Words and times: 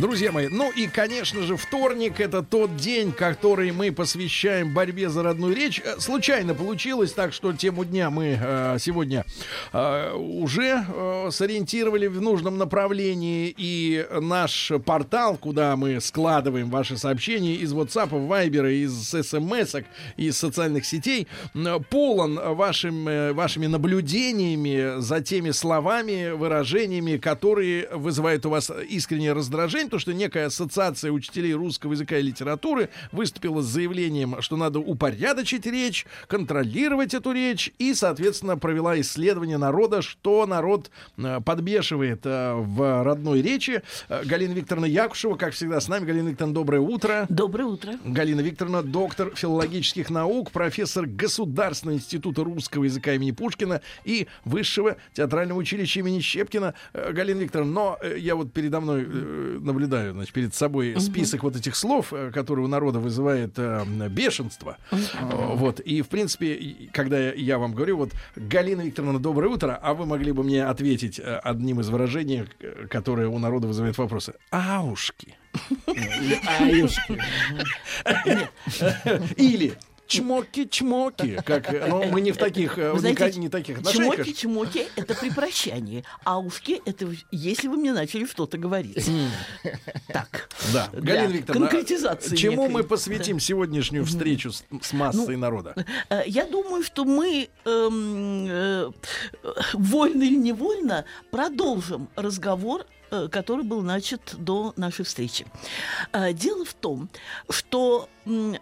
Друзья 0.00 0.32
мои, 0.32 0.48
ну 0.48 0.72
и, 0.72 0.86
конечно 0.86 1.42
же, 1.42 1.58
вторник 1.58 2.20
это 2.20 2.42
тот 2.42 2.74
день, 2.76 3.12
который 3.12 3.70
мы 3.70 3.92
посвящаем 3.92 4.72
борьбе 4.72 5.10
за 5.10 5.22
родную 5.22 5.54
речь. 5.54 5.82
Э, 5.84 6.00
Случайно 6.00 6.54
получилось 6.54 7.12
так, 7.12 7.34
что 7.34 7.52
тему 7.52 7.84
дня 7.84 8.08
мы 8.08 8.38
э, 8.40 8.78
сегодня 8.80 9.26
э, 9.74 10.14
уже 10.14 10.86
э, 10.88 11.28
сориентировали 11.30 12.06
в 12.06 12.18
нужном 12.18 12.56
направлении. 12.56 13.54
И 13.54 14.06
наш 14.22 14.72
портал, 14.86 15.36
куда 15.36 15.76
мы 15.76 16.00
складываем 16.00 16.70
ваши 16.70 16.96
сообщения 16.96 17.56
из 17.56 17.74
WhatsApp, 17.74 18.08
Viber, 18.08 18.72
из 18.72 19.10
смс, 19.10 19.84
из 20.16 20.38
социальных 20.38 20.86
сетей, 20.86 21.28
полон 21.90 22.40
вашим, 22.54 23.06
э, 23.06 23.34
вашими 23.34 23.66
наблюдениями 23.66 24.98
за 24.98 25.20
теми 25.20 25.50
словами, 25.50 26.30
выражениями, 26.30 27.18
которые 27.18 27.86
вызывают 27.92 28.46
у 28.46 28.50
вас 28.50 28.70
искреннее 28.88 29.34
раздражение, 29.34 29.89
то 29.90 29.98
что 29.98 30.14
некая 30.14 30.46
ассоциация 30.46 31.10
учителей 31.10 31.52
русского 31.52 31.92
языка 31.92 32.16
и 32.16 32.22
литературы 32.22 32.88
выступила 33.12 33.60
с 33.60 33.66
заявлением, 33.66 34.40
что 34.40 34.56
надо 34.56 34.78
упорядочить 34.78 35.66
речь, 35.66 36.06
контролировать 36.28 37.12
эту 37.12 37.32
речь 37.32 37.72
и, 37.78 37.92
соответственно, 37.92 38.56
провела 38.56 38.98
исследование 39.00 39.58
народа, 39.58 40.00
что 40.00 40.46
народ 40.46 40.90
э, 41.18 41.40
подбешивает 41.44 42.20
э, 42.24 42.54
в 42.54 43.02
родной 43.02 43.42
речи. 43.42 43.82
Э, 44.08 44.24
Галина 44.24 44.52
Викторовна 44.52 44.86
Якушева, 44.86 45.36
как 45.36 45.52
всегда, 45.52 45.80
с 45.80 45.88
нами. 45.88 46.06
Галина 46.06 46.28
Викторовна, 46.28 46.54
доброе 46.54 46.80
утро. 46.80 47.26
Доброе 47.28 47.64
утро. 47.64 47.94
Галина 48.04 48.40
Викторовна, 48.40 48.82
доктор 48.82 49.34
филологических 49.34 50.08
наук, 50.08 50.52
профессор 50.52 51.06
Государственного 51.06 51.96
института 51.96 52.44
русского 52.44 52.84
языка 52.84 53.14
имени 53.14 53.32
Пушкина 53.32 53.80
и 54.04 54.28
Высшего 54.44 54.96
театрального 55.12 55.58
училища 55.58 56.00
имени 56.00 56.20
Щепкина. 56.20 56.74
Галина 56.92 57.40
Викторовна, 57.40 57.72
но 57.72 57.98
я 58.16 58.36
вот 58.36 58.52
передо 58.52 58.80
мной 58.80 59.04
э, 59.06 59.58
наблюдаю, 59.80 60.12
значит, 60.12 60.32
перед 60.34 60.54
собой 60.54 60.94
список 61.00 61.42
вот 61.42 61.56
этих 61.56 61.74
слов, 61.74 62.12
э, 62.12 62.30
которые 62.32 62.64
у 62.64 62.68
народа 62.68 62.98
вызывает 62.98 63.52
э, 63.56 63.84
бешенство. 64.08 64.76
Вот. 65.22 65.80
И, 65.80 66.02
в 66.02 66.08
принципе, 66.08 66.76
когда 66.92 67.18
я- 67.32 67.58
вам 67.58 67.74
говорю, 67.74 67.96
вот, 67.98 68.10
Галина 68.36 68.82
Викторовна, 68.82 69.18
доброе 69.18 69.48
утро, 69.48 69.78
а 69.82 69.92
вы 69.94 70.06
могли 70.06 70.32
бы 70.32 70.42
мне 70.42 70.64
ответить 70.64 71.18
э, 71.18 71.40
одним 71.44 71.80
из 71.80 71.88
выражений, 71.88 72.44
э, 72.60 72.86
которое 72.88 73.28
у 73.28 73.38
народа 73.38 73.66
вызывает 73.68 73.96
вопросы. 73.98 74.34
Аушки. 74.50 75.34
Или 79.36 79.72
чмоки-чмоки, 80.10 81.40
как, 81.44 81.72
э, 81.72 81.86
ну, 81.88 82.04
мы 82.06 82.20
не 82.20 82.32
в 82.32 82.36
таких, 82.36 82.78
э, 82.78 82.92
Вы 82.92 83.08
не, 83.08 83.14
знаете, 83.14 83.38
не 83.38 83.48
таких 83.48 83.78
отношениях. 83.78 84.26
Чмоки-чмоки— 84.26 84.86
это 84.96 85.14
при 85.14 85.30
прощании, 85.30 86.04
а 86.24 86.38
ушки— 86.38 86.82
это 86.84 87.12
если 87.30 87.68
вы 87.68 87.76
мне 87.76 87.92
начали 87.92 88.24
что-то 88.24 88.58
говорить. 88.58 89.08
Так. 90.08 90.48
Да, 90.72 90.88
Галина 90.92 91.32
Викторовна, 91.32 91.68
конкретизации 91.68 92.36
чему 92.36 92.62
некой. 92.62 92.74
мы 92.74 92.82
посвятим 92.84 93.38
сегодняшнюю 93.40 94.04
встречу 94.04 94.52
с, 94.52 94.64
с 94.82 94.92
массой 94.92 95.36
Ну, 95.36 95.38
народа? 95.38 95.74
Э, 96.08 96.22
Я 96.26 96.46
думаю, 96.46 96.82
что 96.82 97.04
мы 97.04 97.48
эм, 97.64 98.46
э, 98.48 98.90
вольно 99.74 100.22
или 100.22 100.36
невольно 100.36 101.04
продолжим 101.30 102.08
разговор 102.16 102.84
который 103.32 103.64
был 103.64 103.82
начат 103.82 104.36
до 104.38 104.72
нашей 104.76 105.04
встречи. 105.04 105.44
Дело 106.34 106.64
в 106.64 106.74
том, 106.74 107.08
что 107.48 108.08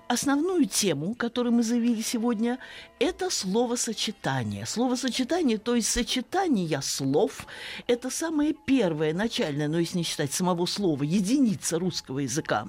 основную 0.08 0.64
тему, 0.64 1.14
которую 1.14 1.38
мы 1.44 1.62
заявили 1.62 2.03
сегодня, 2.03 2.59
это 2.99 3.31
словосочетание. 3.31 4.66
Словосочетание, 4.66 5.59
то 5.59 5.75
есть 5.75 5.88
сочетание 5.91 6.81
слов, 6.82 7.47
это 7.87 8.10
самое 8.10 8.54
первое, 8.66 9.15
начальное, 9.15 9.69
но 9.69 9.78
если 9.78 9.99
не 9.99 10.04
считать 10.04 10.32
самого 10.32 10.66
слова, 10.66 11.03
единица 11.03 11.78
русского 11.78 12.21
языка, 12.21 12.66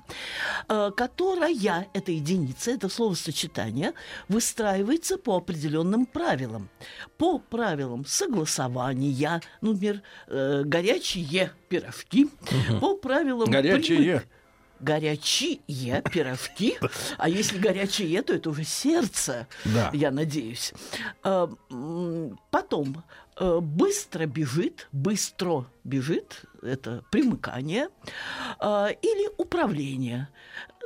э, 0.67 0.91
которая, 0.95 1.87
эта 1.93 2.11
единица, 2.11 2.71
это 2.71 2.89
словосочетание, 2.89 3.93
выстраивается 4.27 5.17
по 5.17 5.37
определенным 5.37 6.05
правилам. 6.05 6.69
По 7.17 7.39
правилам 7.39 8.05
согласования, 8.05 9.41
ну, 9.61 9.73
например, 9.73 10.01
э, 10.27 10.63
горячие 10.65 11.51
пирожки, 11.69 12.29
по 12.79 12.95
правилам... 12.95 13.49
Горячие. 13.51 13.97
примы- 13.97 14.23
Горячие 14.79 15.59
пирожки. 16.11 16.77
А 17.17 17.27
если 17.29 17.57
горячие, 17.57 18.21
то 18.21 18.33
это 18.33 18.49
уже 18.49 18.63
сердце, 18.63 19.47
Да. 19.65 19.89
я 19.93 20.11
надеюсь. 20.11 20.73
А, 21.23 21.49
Потом 22.51 23.03
э, 23.37 23.59
быстро 23.61 24.25
бежит, 24.25 24.87
быстро 24.91 25.65
бежит, 25.83 26.43
это 26.61 27.03
примыкание, 27.11 27.89
а, 28.59 28.87
или 28.89 29.29
управление. 29.37 30.27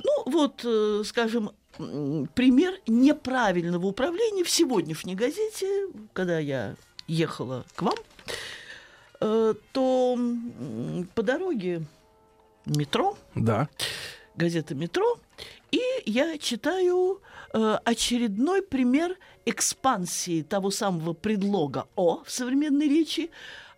Ну, 0.04 0.32
вот, 0.32 0.62
э, 0.64 1.04
скажем, 1.06 1.52
пример 1.78 2.74
неправильного 2.88 3.86
управления 3.88 4.44
в 4.44 4.50
сегодняшней 4.50 5.16
газете, 5.16 5.88
когда 6.14 6.38
я 6.40 6.76
ехала 7.08 7.66
к 7.76 7.82
вам, 7.82 7.96
э, 9.20 9.54
то 9.72 10.20
по 11.16 11.24
дороге 11.24 11.86
метро, 12.66 13.18
Да. 13.36 13.70
газета 14.36 14.76
«Метро», 14.76 15.20
и 15.72 15.82
я 16.06 16.38
читаю 16.38 17.22
э, 17.54 17.78
очередной 17.84 18.62
пример 18.62 19.18
экспансии 19.46 20.42
того 20.44 20.72
самого 20.72 21.14
предлога 21.14 21.88
«о» 21.96 22.24
в 22.24 22.32
современной 22.32 22.88
речи, 22.88 23.30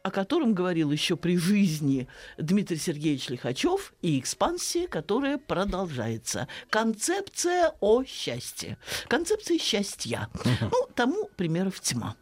о 0.03 0.11
котором 0.11 0.53
говорил 0.53 0.91
еще 0.91 1.15
при 1.15 1.35
жизни 1.35 2.07
Дмитрий 2.37 2.77
Сергеевич 2.77 3.29
Лихачев, 3.29 3.93
и 4.03 4.19
экспансия, 4.19 4.87
которая 4.87 5.39
продолжается. 5.39 6.47
Концепция 6.69 7.73
о 7.79 8.03
счастье. 8.03 8.77
Концепция 9.07 9.57
счастья. 9.57 10.29
Ну, 10.61 10.87
тому 10.93 11.29
примеров 11.35 11.79
тьма. 11.79 12.15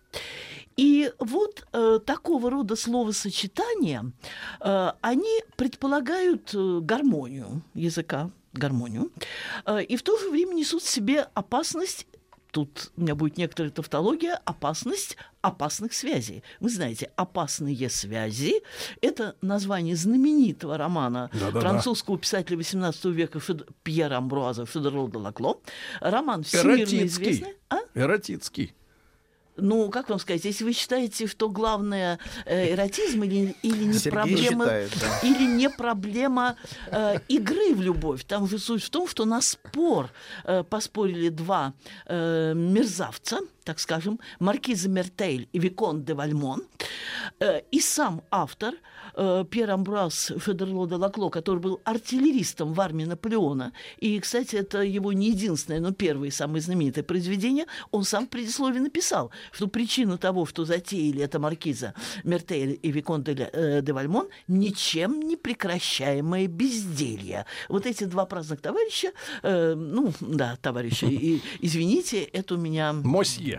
И 0.75 1.11
вот 1.19 1.65
э, 1.73 1.99
такого 2.05 2.49
рода 2.49 2.75
словосочетания, 2.75 4.11
э, 4.59 4.91
они 5.01 5.41
предполагают 5.55 6.53
э, 6.53 6.79
гармонию 6.81 7.61
языка, 7.73 8.31
гармонию, 8.53 9.11
э, 9.65 9.83
и 9.83 9.95
в 9.97 10.03
то 10.03 10.17
же 10.17 10.29
время 10.29 10.53
несут 10.53 10.81
в 10.83 10.89
себе 10.89 11.27
опасность 11.33 12.07
Тут 12.53 12.91
у 12.95 13.01
меня 13.01 13.15
будет 13.15 13.37
некоторая 13.37 13.71
тавтология, 13.71 14.39
опасность 14.45 15.17
опасных 15.41 15.91
связей. 15.91 16.43
Вы 16.59 16.69
знаете, 16.69 17.11
опасные 17.15 17.89
связи– 17.89 18.61
это 19.01 19.35
название 19.41 19.95
знаменитого 19.95 20.77
романа 20.77 21.31
Да-да-да. 21.33 21.61
французского 21.61 22.19
писателя 22.19 22.57
XVIII 22.57 23.09
века 23.11 23.39
Фед- 23.39 23.67
Пьера 23.81 24.17
Амбруаза 24.17 24.67
«Федерол 24.67 25.09
де 25.09 25.17
Лакло». 25.17 25.61
Роман 25.99 26.43
всемирно 26.43 26.81
Эротицкий. 26.81 27.05
известный. 27.07 27.55
А? 27.69 27.77
Эротицкий. 27.95 28.75
Ну, 29.55 29.89
как 29.89 30.09
вам 30.09 30.19
сказать, 30.19 30.45
если 30.45 30.63
вы 30.63 30.73
считаете, 30.73 31.27
что 31.27 31.49
главное 31.49 32.17
э, 32.45 32.73
эротизм 32.73 33.23
или, 33.23 33.55
или 33.61 33.83
не 33.83 33.93
Сергей 33.93 34.11
проблема, 34.11 34.65
считает, 34.65 34.91
да. 34.99 35.27
или 35.27 35.45
не 35.45 35.69
проблема 35.69 36.55
э, 36.87 37.19
игры 37.27 37.75
в 37.75 37.81
любовь. 37.81 38.23
Там 38.25 38.47
же 38.47 38.57
суть 38.57 38.83
в 38.83 38.89
том, 38.89 39.07
что 39.07 39.25
на 39.25 39.41
спор 39.41 40.09
э, 40.43 40.63
поспорили 40.63 41.29
два 41.29 41.73
э, 42.07 42.53
мерзавца, 42.55 43.41
так 43.63 43.79
скажем, 43.79 44.19
маркиза 44.39 44.89
Мертейль 44.89 45.47
и 45.53 45.59
Викон 45.59 46.03
де 46.03 46.13
Вальмон, 46.13 46.63
э, 47.39 47.61
и 47.71 47.79
сам 47.79 48.21
автор 48.31 48.73
э, 49.15 49.45
Пьер 49.49 49.71
Амбрас 49.71 50.31
Федерло 50.39 50.87
де 50.87 50.95
Лакло, 50.95 51.29
который 51.29 51.59
был 51.59 51.81
артиллеристом 51.83 52.73
в 52.73 52.81
армии 52.81 53.05
Наполеона, 53.05 53.73
и, 53.97 54.19
кстати, 54.19 54.55
это 54.55 54.81
его 54.81 55.13
не 55.13 55.29
единственное, 55.29 55.79
но 55.79 55.91
первое 55.91 56.29
и 56.29 56.31
самое 56.31 56.61
знаменитое 56.61 57.03
произведение, 57.03 57.65
он 57.91 58.03
сам 58.03 58.25
в 58.25 58.29
предисловии 58.29 58.79
написал, 58.79 59.31
что 59.51 59.67
причина 59.67 60.17
того, 60.17 60.45
что 60.45 60.65
затеяли 60.65 61.21
это 61.21 61.39
маркиза 61.39 61.93
Мертейль 62.23 62.79
и 62.81 62.91
Викон 62.91 63.23
де, 63.23 63.49
э, 63.53 63.81
де 63.81 63.93
Вальмон, 63.93 64.27
ничем 64.47 65.19
не 65.19 65.35
прекращаемое 65.35 66.47
безделье. 66.47 67.45
Вот 67.69 67.85
эти 67.85 68.05
два 68.05 68.25
праздных 68.25 68.61
товарища, 68.61 69.11
э, 69.43 69.73
ну, 69.75 70.13
да, 70.19 70.57
товарищи, 70.61 71.05
и, 71.05 71.41
извините, 71.61 72.23
это 72.23 72.55
у 72.55 72.57
меня... 72.57 72.93
Мосье. 72.93 73.52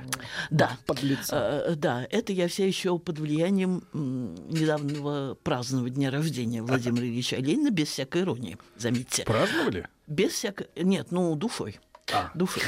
Да. 0.50 0.76
Подлеца. 0.86 1.64
Э, 1.66 1.74
Да, 1.76 2.06
это 2.10 2.32
я 2.32 2.48
вся 2.48 2.66
еще 2.66 2.98
под 2.98 3.18
влиянием 3.18 3.84
недавнего 3.92 5.36
празднования 5.42 5.94
дня 5.94 6.10
рождения 6.10 6.62
Владимира 6.62 7.06
Ильича 7.06 7.36
Ленина, 7.36 7.70
без 7.70 7.88
всякой 7.88 8.22
иронии, 8.22 8.58
заметьте. 8.76 9.24
Праздновали? 9.24 9.88
Без 10.06 10.32
всякой... 10.32 10.68
Нет, 10.76 11.08
ну, 11.10 11.34
душой. 11.36 11.78
А. 12.12 12.30
Души. 12.34 12.60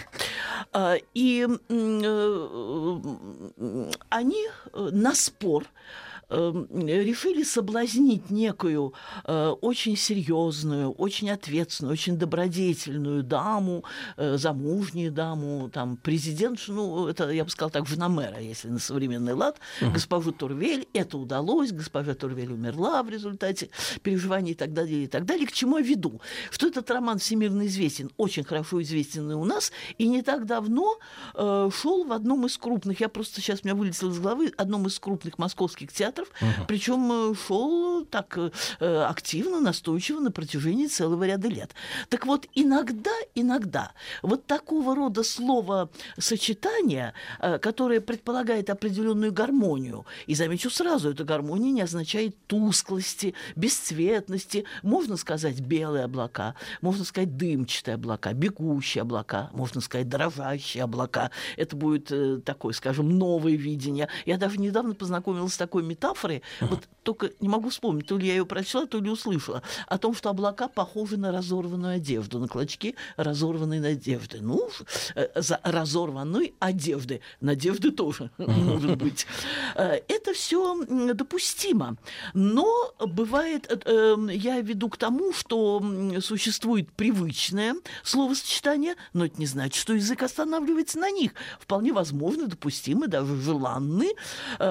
А, 0.72 0.96
И 1.14 1.46
э, 1.46 3.00
они 4.08 4.48
э, 4.72 4.88
на 4.92 5.14
спор 5.14 5.64
э, 5.64 5.66
решили 6.28 7.44
соблазнить 7.44 8.30
некую 8.30 8.94
э, 9.24 9.48
очень 9.60 9.96
серьезную, 9.96 10.90
очень 10.90 11.30
ответственную, 11.30 11.92
очень 11.92 12.16
добродетельную 12.16 13.22
даму, 13.22 13.84
э, 14.16 14.36
замужнюю 14.36 15.12
даму, 15.12 15.70
там, 15.70 15.96
президентшу, 15.96 16.72
ну, 16.72 17.06
это, 17.06 17.30
я 17.30 17.44
бы 17.44 17.50
сказала 17.50 17.70
так, 17.70 17.86
жена 17.86 18.08
мэра, 18.08 18.40
если 18.40 18.68
на 18.68 18.78
современный 18.78 19.34
лад, 19.34 19.60
госпожу 19.80 20.32
Турвель. 20.32 20.88
Это 20.92 21.16
удалось, 21.18 21.70
госпожа 21.72 22.14
Турвель 22.14 22.52
умерла 22.52 23.02
в 23.02 23.10
результате 23.10 23.70
переживаний 24.02 24.52
и 24.52 24.54
так 24.54 24.72
далее, 24.72 25.04
и 25.04 25.06
так 25.06 25.24
далее. 25.24 25.46
К 25.46 25.52
чему 25.52 25.78
я 25.78 25.84
веду? 25.84 26.20
Что 26.50 26.66
этот 26.66 26.90
роман 26.90 27.18
всемирно 27.18 27.66
известен, 27.66 28.10
очень 28.16 28.44
хорошо 28.44 28.82
известен 28.82 29.30
и 29.30 29.34
у 29.34 29.44
нас, 29.44 29.70
и 29.96 30.08
не 30.08 30.22
так 30.22 30.46
давно 30.46 30.98
э, 31.34 31.70
шел 31.72 32.04
в 32.04 32.12
одном 32.12 32.46
из 32.46 32.56
крупных, 32.58 33.00
я 33.00 33.08
просто 33.08 33.40
сейчас 33.40 33.60
у 33.62 33.66
меня 33.68 33.76
вылетело 33.76 34.10
из 34.10 34.18
головы, 34.18 34.52
одном 34.56 34.86
из 34.86 34.98
крупных 34.98 35.38
московских 35.38 35.92
театров, 35.92 36.15
причем 36.68 37.10
э, 37.12 37.34
шел 37.34 38.04
так 38.04 38.38
э, 38.38 39.02
активно, 39.02 39.60
настойчиво 39.60 40.20
на 40.20 40.30
протяжении 40.30 40.86
целого 40.86 41.24
ряда 41.24 41.48
лет. 41.48 41.74
Так 42.08 42.26
вот, 42.26 42.46
иногда, 42.54 43.12
иногда 43.34 43.92
вот 44.22 44.46
такого 44.46 44.94
рода 44.94 45.22
словосочетание, 45.22 47.14
э, 47.40 47.58
которое 47.58 48.00
предполагает 48.00 48.70
определенную 48.70 49.32
гармонию, 49.32 50.06
и 50.26 50.34
замечу 50.34 50.70
сразу, 50.70 51.10
эта 51.10 51.24
гармония 51.24 51.72
не 51.72 51.82
означает 51.82 52.36
тусклости, 52.46 53.34
бесцветности, 53.54 54.64
можно 54.82 55.16
сказать 55.16 55.60
белые 55.60 56.04
облака, 56.04 56.54
можно 56.80 57.04
сказать 57.04 57.36
дымчатые 57.36 57.94
облака, 57.94 58.32
бегущие 58.32 59.02
облака, 59.02 59.50
можно 59.52 59.80
сказать 59.80 60.08
дрожащие 60.08 60.84
облака. 60.84 61.30
Это 61.56 61.76
будет 61.76 62.10
э, 62.10 62.40
такое, 62.44 62.72
скажем, 62.72 63.18
новое 63.18 63.54
видение. 63.56 64.08
Я 64.24 64.36
даже 64.36 64.58
недавно 64.58 64.94
познакомилась 64.94 65.54
с 65.54 65.56
такой 65.56 65.82
метафорой, 65.82 66.05
вот 66.60 66.88
только 67.06 67.30
не 67.40 67.48
могу 67.48 67.70
вспомнить, 67.70 68.06
то 68.08 68.18
ли 68.18 68.26
я 68.26 68.34
ее 68.34 68.44
прочла, 68.44 68.84
то 68.86 68.98
ли 68.98 69.08
услышала, 69.08 69.62
о 69.86 69.96
том, 69.96 70.14
что 70.14 70.28
облака 70.28 70.66
похожи 70.68 71.16
на 71.16 71.30
разорванную 71.30 71.94
одежду, 71.96 72.40
на 72.40 72.48
клочки 72.48 72.96
разорванной 73.16 73.92
одежды. 73.92 74.38
Ну, 74.40 74.68
э, 75.14 75.28
за 75.36 75.60
разорванной 75.62 76.54
одежды. 76.58 77.20
Надежды 77.40 77.92
тоже 77.92 78.30
может 78.38 78.96
быть. 78.96 79.26
Э, 79.76 80.00
Это 80.08 80.32
все 80.34 80.84
допустимо. 81.14 81.96
Но 82.34 82.92
бывает, 82.98 83.66
э, 83.70 83.78
э, 83.84 84.16
я 84.32 84.60
веду 84.60 84.88
к 84.88 84.96
тому, 84.96 85.32
что 85.32 85.82
существует 86.20 86.90
привычное 86.92 87.76
словосочетание, 88.02 88.96
но 89.12 89.26
это 89.26 89.38
не 89.38 89.46
значит, 89.46 89.80
что 89.80 89.94
язык 89.94 90.22
останавливается 90.22 90.98
на 90.98 91.10
них. 91.10 91.32
Вполне 91.60 91.92
возможно, 91.92 92.48
допустимы, 92.48 93.06
даже 93.06 93.36
желанны 93.36 94.08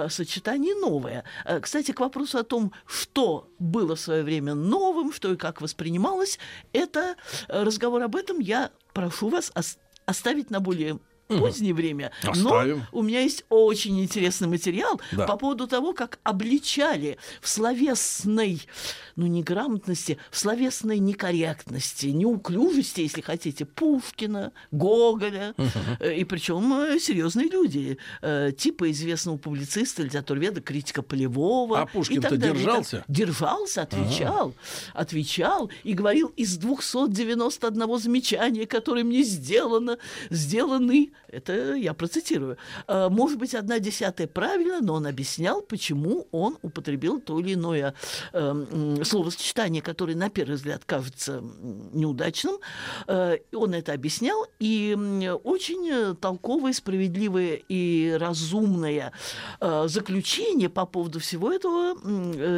сочетания 0.10 0.76
новые. 0.76 1.24
Кстати, 1.62 1.92
к 1.92 2.00
вопросу 2.00 2.38
о 2.38 2.44
том, 2.44 2.72
что 2.86 3.50
было 3.60 3.95
в 3.95 4.00
свое 4.00 4.24
время 4.24 4.54
новым, 4.54 5.12
что 5.12 5.31
и 5.33 5.36
как 5.38 5.62
воспринималось, 5.62 6.39
это 6.74 7.16
э, 7.48 7.63
разговор 7.63 8.01
об 8.04 8.16
этом 8.16 8.39
я 8.39 8.72
прошу 8.94 9.30
вас 9.30 9.51
ос- 9.56 9.77
оставить 10.06 10.50
на 10.50 10.60
более 10.60 11.00
позднее 11.27 11.74
время. 11.74 12.12
Оставим. 12.24 12.77
Но 12.92 13.00
у 13.00 13.01
меня 13.01 13.22
есть 13.22 13.45
очень 13.50 14.00
интересный 14.01 14.48
материал 14.48 15.00
Да. 15.12 15.25
по 15.25 15.38
поводу 15.38 15.68
того, 15.68 15.94
как 15.94 16.19
обличали 16.24 17.18
в 17.42 17.48
словесной, 17.48 18.62
ну, 19.16 19.25
неграмотности, 19.27 20.18
в 20.31 20.38
словесной 20.38 21.00
некорректности, 21.00 22.07
неуклюжести, 22.07 23.01
если 23.01 23.22
хотите, 23.22 23.66
Пушкина, 23.66 24.51
Гоголя, 24.72 25.54
э, 26.00 26.16
и 26.16 26.24
причем 26.24 26.74
э, 26.74 27.00
серьезные 27.00 27.50
люди, 27.50 27.98
э, 28.21 28.51
типа 28.57 28.92
известного 28.92 29.38
публициста, 29.38 30.04
литературоведа, 30.04 30.62
критика 30.62 31.01
Полевого. 31.01 31.81
А 31.81 31.86
Пушкин-то 31.86 32.38
держался? 32.38 33.04
Держался, 33.07 33.81
отвечал, 33.83 34.54
отвечал 34.94 35.69
и 35.83 35.94
говорил 35.94 36.31
из 36.36 36.57
291 36.57 37.98
замечания, 38.00 38.66
которые 38.66 39.04
мне 39.04 39.24
сделано, 39.24 39.98
сделаны, 40.30 41.12
это 41.28 41.74
я 41.74 41.94
процитирую, 41.94 42.58
«Э, 42.88 43.10
может 43.10 43.38
быть, 43.38 43.56
одна 43.56 43.80
десятая 43.80 44.28
правильно, 44.28 44.80
но 44.82 44.94
он 44.96 45.08
объяснял, 45.08 45.62
почему 45.62 46.28
он 46.32 46.58
употребил 46.62 47.20
то 47.20 47.40
или 47.40 47.54
иное 47.54 47.94
э, 48.34 48.40
м, 48.40 49.04
словосочетание, 49.04 49.82
которое 49.82 50.16
на 50.16 50.30
первый 50.30 50.56
взгляд 50.56 50.84
кажется 50.86 51.42
неудачным. 51.94 52.58
Э, 53.08 53.38
Он 53.54 53.74
это 53.74 53.94
объяснял, 53.94 54.48
и 54.60 54.96
очень 55.44 56.16
толковое, 56.16 56.74
справедливое 56.74 57.62
и 57.70 58.18
разумное 58.20 59.12
э, 59.60 59.88
заключение 59.88 60.70
по 60.70 60.86
поводу 60.86 61.20
всего 61.20 61.52
этого 61.52 61.96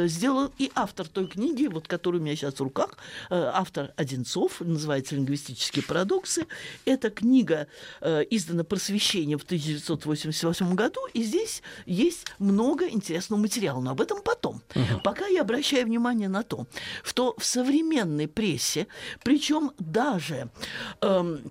сделал 0.08 0.50
и 0.58 0.70
автор 0.74 1.08
той 1.08 1.26
книги, 1.26 1.66
вот 1.66 1.88
которая 1.88 2.20
у 2.20 2.24
меня 2.24 2.36
сейчас 2.36 2.54
в 2.54 2.60
руках, 2.60 2.96
автор 3.30 3.92
Одинцов, 3.96 4.60
называется 4.60 5.14
«Лингвистические 5.14 5.82
парадоксы». 5.84 6.46
Эта 6.84 7.10
книга 7.10 7.66
э, 8.00 8.24
издана 8.48 8.64
«Просвещение» 8.64 9.36
в 9.36 9.42
1988 9.42 10.74
году, 10.74 11.00
и 11.12 11.22
здесь 11.22 11.62
есть 11.86 12.26
много 12.38 12.88
интересного 12.88 13.40
материала, 13.40 13.80
но 13.80 13.90
об 13.90 14.00
этом 14.00 14.22
потом. 14.22 14.62
Пока 15.04 15.26
я 15.26 15.42
обращаю 15.42 15.86
внимание 15.86 16.28
на 16.28 16.42
то, 16.42 16.66
что 17.02 17.34
в 17.38 17.44
современной 17.44 18.28
прессе, 18.28 18.86
причем 19.22 19.72
даже 19.78 20.48
эм, 21.00 21.50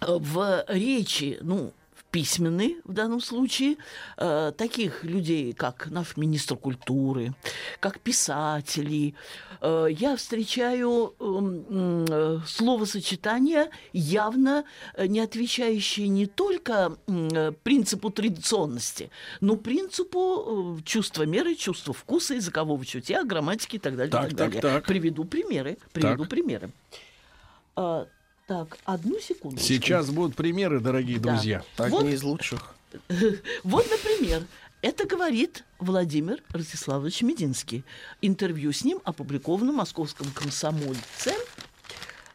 в 0.00 0.64
речи, 0.68 1.38
ну, 1.40 1.72
в 2.14 2.16
письменной 2.16 2.76
в 2.84 2.92
данном 2.92 3.20
случае, 3.20 3.76
э, 4.18 4.52
таких 4.56 5.02
людей, 5.04 5.52
как 5.52 5.90
наш 5.90 6.16
министр 6.16 6.56
культуры, 6.56 7.34
как 7.80 7.98
писатели, 7.98 9.14
э, 9.60 9.88
я 9.90 10.14
встречаю 10.16 11.14
эм, 11.18 12.04
э, 12.08 12.38
словосочетания, 12.46 13.68
явно 13.92 14.64
э, 14.96 15.06
не 15.06 15.18
отвечающие 15.18 16.06
не 16.08 16.26
только 16.26 16.96
принципу 17.64 18.10
традиционности, 18.10 19.10
но 19.40 19.56
принципу 19.56 20.78
чувства 20.84 21.24
меры, 21.24 21.56
чувства 21.56 21.92
вкуса, 21.92 22.34
языкового 22.34 22.84
чутья, 22.86 23.24
грамматики 23.24 23.76
и 23.76 23.78
так 23.80 23.96
далее. 23.96 24.08
и 24.08 24.12
Так, 24.12 24.28
так 24.28 24.38
так, 24.38 24.52
далее. 24.52 24.60
так. 24.62 24.86
Приведу 24.86 25.24
примеры. 25.24 25.78
Приведу 25.92 26.22
Так. 26.24 26.30
примеры. 26.30 26.70
Так, 28.46 28.76
одну 28.84 29.18
секунду. 29.20 29.58
Сейчас 29.60 30.10
будут 30.10 30.36
примеры, 30.36 30.80
дорогие 30.80 31.18
Да. 31.18 31.30
друзья. 31.32 31.62
Так 31.76 31.90
Вот- 31.90 32.04
не 32.04 32.12
из 32.12 32.22
лучших. 32.22 32.74
Вот, 33.64 33.86
например, 33.90 34.44
это 34.82 35.06
говорит 35.06 35.64
Владимир 35.78 36.42
Ростиславович 36.50 37.22
Мединский. 37.22 37.84
Интервью 38.20 38.72
с 38.72 38.84
ним 38.84 39.00
опубликовано 39.04 39.72
в 39.72 39.76
московском 39.76 40.26
комсомольце 40.32 41.34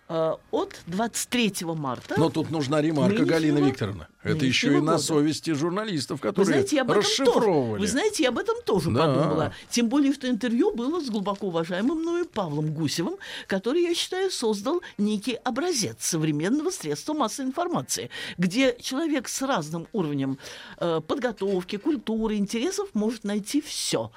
от 0.10 0.82
23 0.88 1.54
марта. 1.76 2.16
Но 2.18 2.30
тут 2.30 2.50
нужна 2.50 2.82
ремарка, 2.82 3.14
Нынешнего- 3.20 3.28
Галина 3.30 3.58
Викторовна. 3.60 4.08
Это 4.22 4.46
еще 4.46 4.68
и 4.68 4.70
нынешнего 4.72 4.86
на 4.86 4.92
года. 4.94 5.04
совести 5.04 5.52
журналистов, 5.54 6.20
Вы 6.22 6.30
которые 6.30 6.46
знаете, 6.46 6.76
я 6.76 6.82
об 6.82 6.92
этом 6.92 7.04
тоже, 7.04 7.24
расшифровывали. 7.24 7.80
вы 7.80 7.88
знаете, 7.88 8.24
я 8.24 8.30
об 8.30 8.38
этом 8.38 8.56
тоже 8.66 8.92
Да. 8.92 9.06
подумала. 9.06 9.54
Тем 9.70 9.88
более, 9.88 10.14
что 10.14 10.28
интервью 10.30 10.74
было 10.76 11.00
с 11.00 11.10
глубоко 11.10 11.48
уважаемым 11.48 12.00
мною 12.02 12.26
Павлом 12.26 12.74
Гусевым, 12.74 13.16
который, 13.48 13.84
я 13.84 13.94
считаю, 13.96 14.30
создал 14.32 14.82
некий 14.98 15.36
образец 15.36 15.98
современного 16.00 16.70
средства 16.72 17.14
массовой 17.14 17.48
информации, 17.50 18.10
где 18.38 18.76
человек 18.82 19.30
с 19.30 19.42
разным 19.44 19.88
уровнем 19.94 20.38
э, 20.80 21.00
подготовки, 21.08 21.78
культуры, 21.78 22.36
интересов 22.36 22.90
может 22.94 23.24
найти 23.24 23.62
все. 23.62 24.12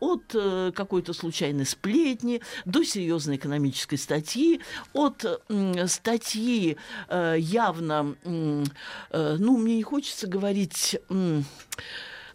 от 0.00 0.22
э, 0.34 0.72
какой-то 0.74 1.12
случайной 1.14 1.66
сплетни 1.66 2.42
до 2.64 2.84
серьезной 2.84 3.36
экономической 3.36 3.96
статьи, 3.96 4.60
от 4.92 5.05
м, 5.48 5.88
статьи 5.88 6.76
э, 7.08 7.36
явно, 7.38 8.14
э, 8.24 8.64
ну, 9.38 9.56
мне 9.56 9.76
не 9.76 9.82
хочется 9.82 10.26
говорить... 10.26 10.96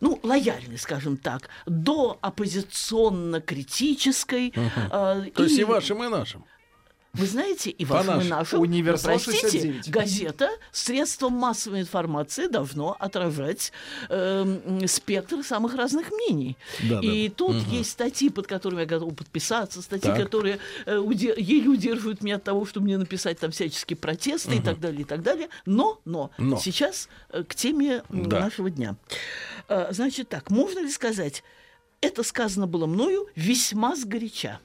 ну, 0.03 0.19
лояльной, 0.23 0.79
скажем 0.79 1.15
так, 1.17 1.49
до 1.67 2.17
оппозиционно-критической. 2.21 4.51
э, 4.55 5.25
То 5.35 5.43
есть 5.43 5.57
и 5.57 5.61
и- 5.61 5.63
вашим, 5.63 6.03
и 6.03 6.07
нашим. 6.07 6.43
Вы 7.13 7.25
знаете, 7.25 7.69
и 7.71 7.83
и 7.83 7.85
нашим. 7.85 8.29
нашим, 8.29 8.59
Универсал 8.61 9.13
простите, 9.15 9.41
69. 9.41 9.89
газета, 9.89 10.49
средство 10.71 11.29
массовой 11.29 11.81
информации 11.81 12.47
должно 12.47 12.95
отражать 12.99 13.73
эм, 14.09 14.87
спектр 14.87 15.43
самых 15.43 15.75
разных 15.75 16.09
мнений. 16.11 16.57
Да, 16.89 16.99
и 17.01 17.27
да. 17.27 17.35
тут 17.35 17.55
есть 17.67 17.91
статьи, 17.91 18.29
под 18.29 18.47
которыми 18.47 18.81
я 18.81 18.85
готова 18.85 19.13
подписаться, 19.13 19.81
статьи, 19.81 20.09
Так. 20.09 20.17
которые 20.23 20.59
э, 20.85 20.95
уде- 20.97 21.35
еле 21.37 21.67
удерживают 21.69 22.23
меня 22.23 22.35
от 22.37 22.43
того, 22.43 22.65
чтобы 22.65 22.85
мне 22.85 22.97
написать 22.97 23.39
там 23.39 23.51
всяческие 23.51 23.97
протесты 23.97 24.55
и 24.55 24.61
так 24.61 24.79
далее, 24.79 25.01
и 25.01 25.05
так 25.05 25.21
далее. 25.21 25.49
Но, 25.65 25.99
но, 26.05 26.31
Но. 26.37 26.57
сейчас 26.57 27.09
э, 27.29 27.43
к 27.43 27.55
теме 27.55 28.03
Да. 28.09 28.39
нашего 28.39 28.69
дня. 28.69 28.95
Э, 29.67 29.87
Значит 29.91 30.29
так, 30.29 30.49
можно 30.49 30.79
ли 30.79 30.89
сказать, 30.89 31.43
это 31.99 32.23
сказано 32.23 32.67
было 32.67 32.85
мною 32.85 33.27
весьма 33.35 33.95
сгоряча. 33.95 34.59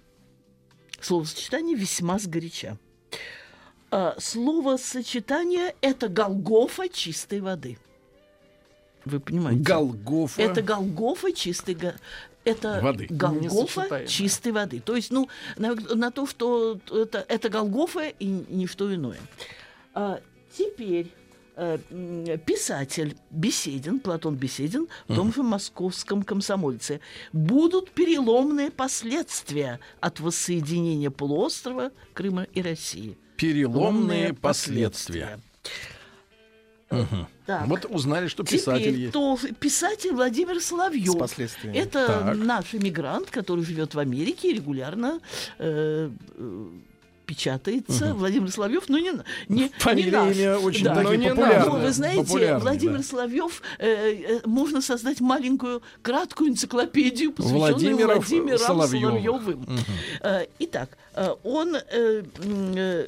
Словосочетание 1.00 1.76
весьма 1.76 2.18
сгоряча. 2.18 2.78
А, 3.90 4.16
словосочетание– 4.18 5.74
это 5.80 6.08
Голгофа 6.08 6.88
чистой 6.88 7.40
воды. 7.40 7.78
Вы 9.04 9.20
понимаете? 9.20 9.62
Голгофа. 9.62 10.42
Это 10.42 10.62
Голгофа 10.62 11.32
чистой 11.32 11.74
го- 11.74 11.94
это 12.44 12.80
Воды. 12.82 13.06
Голгофа 13.08 14.06
чистой 14.06 14.52
воды. 14.52 14.80
То 14.80 14.96
есть, 14.96 15.10
ну, 15.12 15.28
на, 15.56 15.74
на 15.74 16.10
то, 16.10 16.26
что 16.26 16.80
это, 16.90 17.24
это 17.28 17.48
Голгофа 17.48 18.08
и 18.08 18.26
ничто 18.26 18.92
иное. 18.92 19.18
А, 19.94 20.20
теперь 20.56 21.12
писатель 22.44 23.16
Беседин, 23.30 24.00
Платон 24.00 24.36
Беседин, 24.36 24.88
в 25.08 25.14
том 25.14 25.32
же 25.32 25.42
московском 25.42 26.22
комсомольце. 26.22 27.00
Будут 27.32 27.90
переломные 27.90 28.70
последствия 28.70 29.80
от 30.00 30.20
воссоединения 30.20 31.10
полуострова 31.10 31.92
Крыма 32.12 32.44
и 32.52 32.60
России. 32.62 33.16
Переломные 33.36 34.34
последствия. 34.34 35.40
Так. 37.46 37.66
Вот 37.66 37.84
узнали, 37.86 38.28
что 38.28 38.44
писатель 38.44 38.82
Теперь 38.84 39.00
есть. 39.00 39.12
тоже 39.12 39.52
писатель 39.52 40.12
Владимир 40.12 40.60
Соловьев. 40.60 41.14
С 41.14 41.16
последствиями. 41.16 41.76
Это 41.76 42.06
Так. 42.06 42.36
наш 42.36 42.74
иммигрант, 42.74 43.30
который 43.30 43.64
живет 43.64 43.94
в 43.94 43.98
Америке 43.98 44.50
и 44.50 44.54
регулярно 44.54 45.20
э, 45.58 46.10
печатается. 47.26 48.14
Владимир 48.14 48.50
Соловьев, 48.50 48.84
ну 48.88 48.98
не, 48.98 49.12
не, 49.48 49.70
не 49.94 50.10
наш. 50.10 50.36
имя 50.36 50.58
очень 50.58 50.84
Да. 50.84 51.02
Но 51.02 51.14
не 51.14 51.28
популярные. 51.28 51.58
наш. 51.58 51.66
Ну, 51.66 51.80
вы 51.80 51.92
знаете, 51.92 52.22
популярные, 52.24 52.62
Владимир 52.62 52.96
да. 52.98 53.02
Соловьев, 53.02 53.62
э, 53.78 53.86
э, 53.86 54.40
можно 54.44 54.80
создать 54.80 55.20
маленькую 55.20 55.82
краткую 56.02 56.50
энциклопедию, 56.50 57.32
посвященную 57.32 57.72
Владимиров 57.72 58.16
Владимиру 58.28 58.58
Соловьевых. 58.58 59.22
Соловьевым. 59.22 59.66
Э, 60.22 60.46
итак, 60.58 60.96
э, 61.14 61.34
он 61.42 61.76
э, 61.76 62.22
э, 62.42 63.06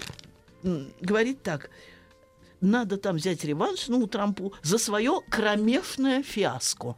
говорит 1.00 1.42
так. 1.42 1.70
Надо 2.60 2.96
там 2.96 3.16
взять 3.16 3.44
реванш, 3.44 3.86
ну, 3.86 4.04
Трампу, 4.08 4.52
за 4.62 4.78
свое 4.78 5.20
кромешное 5.30 6.24
фиаско. 6.24 6.96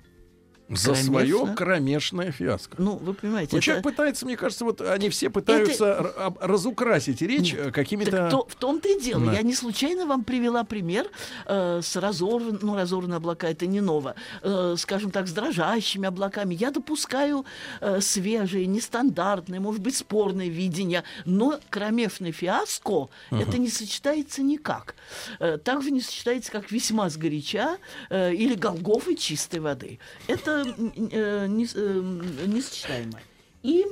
За 0.70 0.92
Кромешно. 0.92 1.04
свое 1.04 1.54
кромешное 1.56 2.30
фиаско. 2.32 2.76
Ну, 2.78 2.96
вы 2.96 3.14
понимаете, 3.14 3.50
Ну, 3.52 3.58
это- 3.58 3.64
человек 3.64 3.84
пытается, 3.84 4.24
мне 4.24 4.36
кажется, 4.36 4.64
вот 4.64 4.80
они 4.80 5.08
все 5.10 5.28
пытаются 5.28 5.98
об- 5.98 6.38
разукрасить 6.40 7.22
речь 7.22 7.52
э, 7.54 7.72
какими-то... 7.72 8.30
То- 8.30 8.46
в 8.48 8.54
том-то 8.54 8.88
и 8.88 9.00
дело. 9.00 9.26
Да. 9.26 9.32
Я 9.32 9.42
не 9.42 9.54
случайно 9.54 10.06
вам 10.06 10.22
привела 10.22 10.62
пример 10.64 11.10
э, 11.46 11.80
с 11.82 11.96
разорван, 11.96 12.58
ну, 12.62 12.76
разорванные 12.76 13.16
облака 13.16 13.48
это 13.48 13.66
не 13.66 13.80
ново, 13.80 14.14
э, 14.42 14.76
скажем 14.78 15.10
так, 15.10 15.26
с 15.26 15.32
дрожащими 15.32 16.06
облаками. 16.06 16.54
Я 16.54 16.70
допускаю 16.70 17.44
э, 17.80 18.00
свежие, 18.00 18.66
нестандартные, 18.66 19.60
может 19.60 19.80
быть, 19.82 19.96
спорные 19.96 20.50
видения, 20.50 21.02
но 21.24 21.58
кромешный 21.70 22.30
фиаско 22.32 23.08
это 23.30 23.58
не 23.58 23.68
сочетается 23.68 24.42
никак. 24.42 24.94
Э, 25.40 25.58
также 25.58 25.90
не 25.90 26.00
сочетается, 26.00 26.52
как 26.52 26.70
весьма 26.70 27.10
сгоряча 27.10 27.78
э, 28.08 28.32
или 28.34 28.54
Голгофы 28.54 29.14
чистой 29.16 29.60
воды. 29.60 29.98
Это 30.28 30.59
э, 30.64 31.46
не, 31.46 31.66
э, 31.74 32.46
несочетаемо. 32.46 33.20
И 33.62 33.84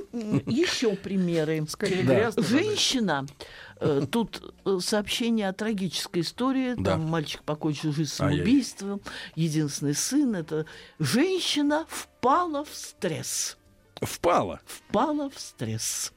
еще 0.47 0.95
примеры. 0.95 1.63
Да. 2.05 2.31
Женщина. 2.41 3.27
э, 3.79 4.05
Тут 4.09 4.41
э, 4.65 4.79
сообщение 4.81 5.47
о 5.49 5.53
трагической 5.53 6.23
истории. 6.23 6.73
Да. 6.75 6.91
Там 6.93 7.01
мальчик 7.03 7.43
покончил 7.43 7.93
жизнь 7.93 8.09
самоубийством. 8.11 8.99
Единственный 9.35 9.93
сын. 9.93 10.35
Это 10.35 10.65
женщина 10.97 11.85
впала 11.87 12.65
в 12.65 12.73
стресс. 12.73 13.57
Впало. 14.01 14.59
Впала 14.65 15.29
в 15.29 15.39
стресс. 15.39 16.13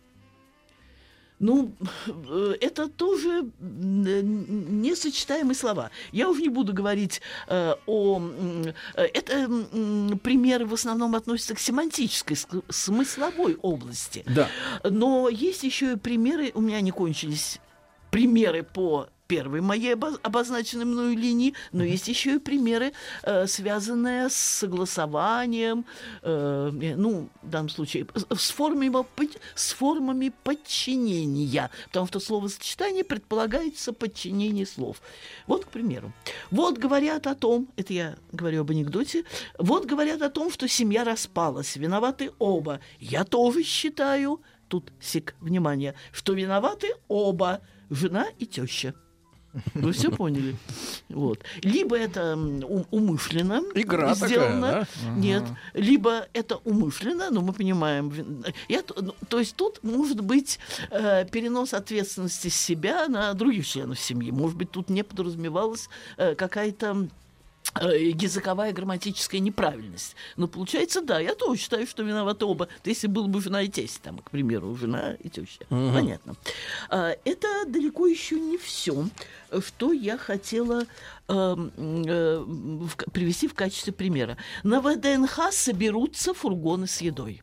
Ну, 1.43 1.73
э, 2.07 2.55
это 2.61 2.89
тоже 2.89 3.51
несочетаемые 3.61 5.55
слова. 5.55 5.91
Я 6.13 6.29
уже 6.29 6.41
не 6.43 6.49
буду 6.49 6.73
говорить 6.73 7.21
э, 7.49 7.75
о... 7.87 8.21
э, 8.95 9.03
Это 9.15 9.33
м, 9.35 10.19
примеры 10.23 10.67
в 10.67 10.73
основном 10.75 11.15
относятся 11.15 11.55
к 11.55 11.59
семантической, 11.59 12.37
ск- 12.37 12.63
смысловой 12.71 13.57
области. 13.61 14.25
Да. 14.27 14.49
Но 14.85 15.29
есть 15.29 15.65
еще 15.65 15.93
и 15.93 15.97
примеры, 15.97 16.53
у 16.55 16.61
меня 16.61 16.81
не 16.81 16.93
кончились 16.93 17.59
примеры 18.11 18.63
по 18.63 19.09
первой 19.33 19.63
моей 19.63 19.95
обо- 19.95 20.19
обозначенной 20.23 20.85
мною 20.85 21.17
линии, 21.17 21.55
но 21.73 21.83
есть 21.85 22.09
еще 22.09 22.35
и 22.35 22.39
примеры, 22.39 22.93
э, 23.23 23.47
связанные 23.47 24.29
с 24.29 24.35
согласованием, 24.35 25.85
э, 26.23 26.95
ну, 26.97 27.29
в 27.43 27.49
данном 27.49 27.71
случае, 27.71 28.07
с- 28.37 28.51
формами, 28.51 28.93
с 29.55 29.73
формами 29.73 30.33
подчинения, 30.45 31.71
потому 31.87 32.07
что 32.09 32.21
словосочетание 32.21 33.05
предполагается 33.05 33.93
подчинение 33.93 34.67
слов. 34.67 35.01
Вот, 35.47 35.65
к 35.65 35.69
примеру, 35.69 36.13
вот 36.51 36.77
говорят 36.77 37.27
о 37.27 37.35
том, 37.35 37.69
это 37.77 37.95
я 37.95 38.17
говорю 38.33 38.61
об 38.61 38.71
анекдоте, 38.71 39.25
вот 39.59 39.87
говорят 39.87 40.21
о 40.23 40.29
том, 40.29 40.51
что 40.53 40.69
семья 40.69 41.05
распалась, 41.05 41.77
виноваты 41.77 42.33
оба. 42.39 42.81
Я 43.01 43.25
тоже 43.25 43.63
считаю, 43.63 44.41
тут 44.69 44.93
сик, 45.01 45.35
внимание, 45.41 45.95
что 46.13 46.35
виноваты 46.35 46.89
оба, 47.09 47.61
жена 47.91 48.27
и 48.39 48.47
теща. 48.47 48.95
Вы 49.75 49.93
все 49.93 50.11
поняли? 50.11 50.57
Вот. 51.09 51.41
Либо 51.63 51.97
это 51.97 52.37
умышленно 52.91 53.63
Игра 53.75 54.15
сделано, 54.15 54.87
такая, 55.03 55.17
нет, 55.17 55.45
либо 55.75 56.27
это 56.33 56.57
умышленно, 56.65 57.31
но 57.31 57.43
мы 57.43 57.53
понимаем. 57.53 58.45
Я 58.69 58.83
ну, 58.97 59.15
то 59.29 59.39
есть 59.39 59.57
тут 59.57 59.83
может 59.83 60.21
быть 60.21 60.59
э, 60.91 61.27
перенос 61.31 61.75
ответственности 61.75 62.49
с 62.49 62.57
себя 62.57 63.09
на 63.09 63.35
других 63.35 63.67
членов 63.67 63.99
семьи. 64.01 64.31
Может 64.31 64.57
быть, 64.57 64.71
тут 64.71 64.89
не 64.89 65.03
подразумевалась 65.03 65.89
э, 66.17 66.35
какая-то 66.35 67.09
языковая 67.81 68.73
грамматическая 68.73 69.41
неправильность. 69.41 70.15
Но 70.37 70.47
получается, 70.49 71.01
да, 71.01 71.19
я 71.21 71.35
тоже 71.35 71.61
считаю, 71.61 71.87
что 71.87 72.03
виноваты 72.03 72.45
оба. 72.45 72.69
Если 72.85 73.07
было 73.07 73.27
бы 73.27 73.41
жена 73.41 73.63
и 73.63 73.69
тесть, 73.69 74.03
там, 74.03 74.19
к 74.19 74.31
примеру, 74.31 74.75
жена 74.77 75.15
и 75.15 75.29
теща. 75.29 75.65
Понятно. 75.69 76.35
А, 76.91 77.17
Это 77.25 77.49
далеко 77.67 78.07
еще 78.07 78.39
не 78.39 78.59
все, 78.59 79.07
что 79.61 79.93
я 79.93 80.19
хотела 80.19 80.83
э, 81.29 81.33
м, 81.33 81.73
э, 82.07 82.45
привести 83.13 83.49
в 83.49 83.55
качестве 83.55 83.93
примера. 83.93 84.37
На 84.63 84.81
ВДНХ 84.81 85.53
соберутся 85.53 86.35
фургоны 86.35 86.87
с 86.87 87.01
едой. 87.01 87.43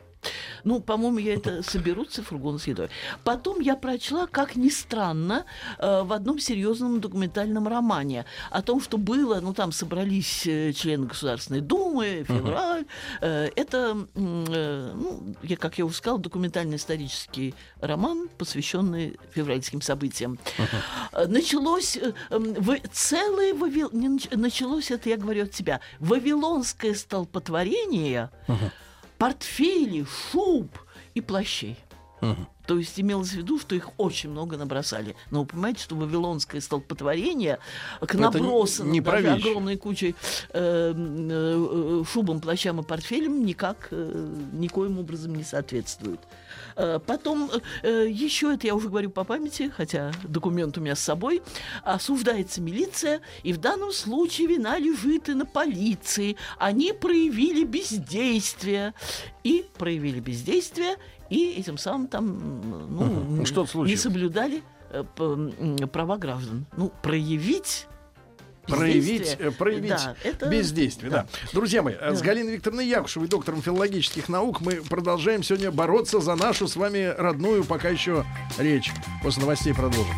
Ну, 0.66 0.82
по-моему, 0.82 1.20
я 1.20 1.36
это 1.36 1.64
соберутся 1.64 2.22
фургоны 2.24 2.60
с 2.60 2.68
едой. 2.68 2.90
Потом 3.24 3.62
я 3.62 3.76
прочла, 3.76 4.28
как 4.28 4.56
ни 4.58 4.70
странно, 4.70 5.46
э, 5.78 6.04
в 6.04 6.12
одном 6.12 6.40
серьезном 6.40 7.00
документальном 7.00 7.68
романе 7.68 8.26
о 8.52 8.62
том, 8.62 8.82
что 8.82 8.98
было, 8.98 9.40
ну, 9.40 9.54
там 9.54 9.72
собрались 9.72 10.46
э, 10.46 10.74
члены 10.74 11.08
Государственной 11.08 11.62
Думы, 11.62 12.26
февраль. 12.28 12.86
Э, 13.22 13.50
Это, 13.56 13.98
ну, 14.16 15.36
я, 15.44 15.56
как 15.58 15.78
я 15.78 15.86
уже 15.86 15.96
сказала, 15.96 16.20
документально-исторический 16.20 17.56
роман, 17.80 18.30
посвященный 18.38 19.18
февральским 19.34 19.82
событиям. 19.82 20.38
Э, 21.14 21.26
Началось 21.28 21.98
целое 22.92 23.54
Вавил- 23.54 23.90
началось 24.36 24.92
это, 24.92 25.10
я 25.10 25.18
говорю 25.18 25.44
от 25.44 25.54
себя, 25.56 25.80
вавилонское 26.00 26.94
столпотворение 26.94 28.30
портфелей, 29.20 30.06
шуб 30.06 30.80
и 31.14 31.22
плащей. 31.22 31.78
То 32.68 32.78
есть 32.78 33.00
имелось 33.00 33.30
в 33.30 33.36
виду, 33.36 33.58
что 33.60 33.74
их 33.74 33.90
очень 33.98 34.30
много 34.30 34.56
набросали. 34.56 35.16
Но 35.32 35.40
вы 35.42 35.48
понимаете, 35.48 35.82
что 35.82 35.96
вавилонское 35.96 36.62
столпотворение 36.62 37.58
к 38.00 38.14
не- 38.84 38.92
не 38.92 39.02
про 39.02 39.14
даже 39.24 39.28
огромной 39.50 39.76
кучей 39.76 40.14
э, 40.54 40.94
э, 40.96 42.04
шубам, 42.12 42.40
плащам 42.42 42.80
и 42.80 42.84
портфелям 42.84 43.44
никак 43.44 43.88
э, 43.90 44.28
никоим 44.54 45.00
образом 45.00 45.34
не 45.34 45.44
соответствует. 45.44 46.20
Э, 46.76 47.00
Потом 47.04 47.50
э, 47.82 48.08
еще 48.08 48.54
это 48.54 48.68
я 48.68 48.76
уже 48.76 48.90
говорю 48.90 49.10
по 49.10 49.24
памяти, 49.24 49.72
хотя 49.76 50.12
документ 50.24 50.78
у 50.78 50.82
меня 50.82 50.96
с 50.96 51.00
собой. 51.00 51.42
Осуждается 51.84 52.62
милиция, 52.62 53.22
и 53.42 53.52
в 53.52 53.58
данном 53.58 53.92
случае 53.92 54.46
вина 54.48 54.78
лежит 54.78 55.28
и 55.30 55.34
на 55.34 55.46
полиции. 55.48 56.36
Они 56.60 56.94
проявили 56.94 57.64
бездействие. 57.64 58.94
И 59.44 59.66
проявили 59.78 60.20
бездействие, 60.20 60.98
и 61.30 61.54
этим 61.60 61.78
самым 61.78 62.08
там 62.08 62.26
ну, 62.90 63.04
Мгм. 63.06 63.46
Что-то 63.46 63.86
не 63.86 63.96
соблюдали 63.96 64.64
э, 64.92 65.04
права 65.92 66.18
граждан. 66.18 66.66
Ну, 66.76 66.92
проявить 67.02 67.86
Проявить, 68.68 69.36
э, 69.40 69.50
проявить 69.50 69.90
да, 69.90 70.16
это- 70.24 70.48
бездействие, 70.48 71.10
да. 71.12 71.26
Друзья 71.54 71.82
мои, 71.82 71.96
э, 72.00 72.14
с 72.14 72.20
Да. 72.20 72.26
Галиной 72.26 72.54
Викторовной 72.54 72.86
Якушевой, 72.88 73.28
доктором 73.28 73.64
филологических 73.64 74.30
наук, 74.30 74.62
мы 74.62 74.74
продолжаем 74.88 75.42
сегодня 75.42 75.72
бороться 75.72 76.20
за 76.20 76.36
нашу 76.36 76.68
с 76.68 76.76
вами 76.76 77.14
родную 77.18 77.64
пока 77.64 77.90
еще 77.90 78.26
речь. 78.60 78.92
После 79.24 79.42
новостей 79.42 79.74
продолжим. 79.74 80.14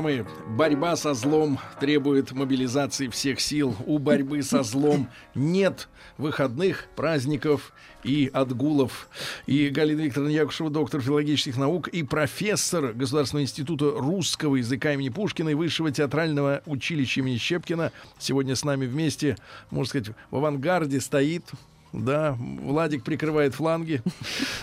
Мои, 0.00 0.22
борьба 0.48 0.96
со 0.96 1.12
злом 1.12 1.58
требует 1.78 2.32
мобилизации 2.32 3.08
всех 3.08 3.38
сил. 3.38 3.76
У 3.84 3.98
борьбы 3.98 4.42
со 4.42 4.62
злом 4.62 5.08
нет 5.34 5.88
выходных, 6.16 6.86
праздников 6.96 7.74
и 8.02 8.30
отгулов. 8.32 9.08
И 9.46 9.68
Галина 9.68 10.00
Викторовна 10.00 10.30
Якушева, 10.30 10.70
доктор 10.70 11.02
филологических 11.02 11.58
наук 11.58 11.88
и 11.88 12.02
профессор 12.02 12.94
Государственного 12.94 13.44
института 13.44 13.90
русского 13.90 14.56
языка 14.56 14.94
имени 14.94 15.10
Пушкина 15.10 15.50
и 15.50 15.54
Высшего 15.54 15.90
театрального 15.90 16.62
училища 16.64 17.20
имени 17.20 17.36
Щепкина 17.36 17.92
сегодня 18.18 18.56
с 18.56 18.64
нами 18.64 18.86
вместе, 18.86 19.36
можно 19.70 19.88
сказать, 19.90 20.16
в 20.30 20.36
авангарде 20.36 21.00
стоит 21.00 21.44
да, 21.92 22.36
Владик 22.38 23.04
прикрывает 23.04 23.54
фланги. 23.54 24.02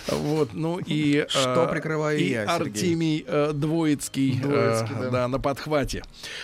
Вот, 0.08 0.50
ну 0.52 0.78
и... 0.84 1.26
Что 1.28 1.64
э, 1.64 1.70
прикрываю 1.70 2.18
и 2.18 2.30
я? 2.30 2.44
Артемий 2.44 3.24
э, 3.26 3.52
Двоицкий, 3.52 4.40
Двоицкий, 4.40 4.96
э, 4.96 5.00
да. 5.02 5.10
да, 5.10 5.28
на 5.28 5.38
подхвате. 5.38 6.02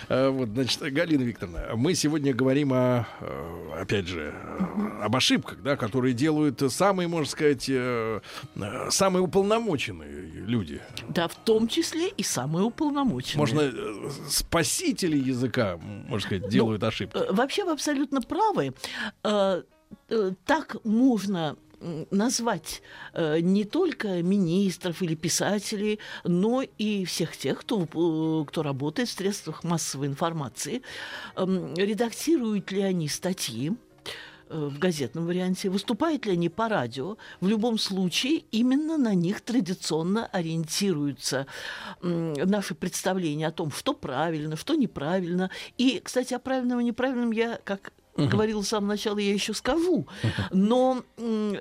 Э, 0.09 0.29
вот, 0.29 0.51
значит, 0.51 0.81
Галина 0.81 1.23
Викторовна, 1.23 1.71
мы 1.75 1.95
сегодня 1.95 2.35
говорим 2.35 2.73
о, 2.73 3.07
э, 3.21 3.81
опять 3.81 4.07
же, 4.07 4.35
э, 4.35 5.03
об 5.03 5.17
ошибках, 5.17 5.63
да, 5.63 5.77
которые 5.77 6.13
делают 6.13 6.63
самые, 6.73 7.09
можно 7.09 7.31
сказать, 7.31 7.67
э, 7.69 8.21
э, 8.57 8.91
самые 8.91 9.23
уполномоченные 9.23 10.45
люди. 10.47 10.81
Да, 11.09 11.29
в 11.29 11.35
том 11.35 11.69
числе 11.69 12.09
и 12.09 12.23
самые 12.23 12.65
уполномоченные. 12.65 13.39
Можно 13.39 13.61
э, 13.61 14.11
спасители 14.29 15.17
языка, 15.17 15.79
можно 16.09 16.27
сказать, 16.27 16.49
делают 16.49 16.83
ошибки. 16.83 17.17
Э, 17.17 17.33
Вообще 17.33 17.65
вы 17.65 17.73
абсолютно 17.73 18.21
правы. 18.21 18.75
Э, 20.09 20.33
Так 20.45 20.77
можно 20.85 21.57
назвать 22.11 22.83
э, 23.13 23.41
не 23.41 23.65
только 23.65 24.23
министров 24.23 25.03
или 25.03 25.15
писателей, 25.15 25.99
но 26.25 26.63
и 26.63 27.05
всех 27.05 27.37
тех, 27.37 27.61
кто, 27.61 27.83
э, 27.83 28.45
кто 28.47 28.63
работает 28.63 29.09
в 29.09 29.13
средствах 29.13 29.65
массовой 29.65 30.07
информации. 30.07 30.83
Эм, 31.37 31.75
Редактируют 31.75 32.73
ли 32.73 32.81
они 32.83 33.09
статьи, 33.09 33.73
в 34.51 34.79
газетном 34.79 35.27
варианте, 35.27 35.71
выступают 35.71 36.27
ли 36.27 36.33
они 36.33 36.49
по 36.49 36.69
радио, 36.69 37.17
в 37.41 37.49
любом 37.49 37.79
случае 37.79 38.45
именно 38.53 38.99
на 38.99 39.15
них 39.15 39.41
традиционно 39.41 40.27
ориентируются 40.27 41.47
наши 42.03 42.75
представления 42.75 43.49
о 43.49 43.53
том, 43.53 43.73
что 43.73 43.95
правильно, 43.95 44.57
что 44.57 44.75
неправильно. 44.75 45.51
И, 45.79 45.99
кстати, 45.99 46.35
о 46.35 46.39
правильном 46.39 46.79
и 46.81 46.85
неправильном 46.85 47.33
я, 47.33 47.59
как 47.65 47.93
говорила 48.17 48.63
с 48.63 48.69
самого 48.69 48.91
начала, 48.91 49.19
я 49.19 49.33
еще 49.33 49.55
скажу. 49.55 50.07
Но 50.51 51.03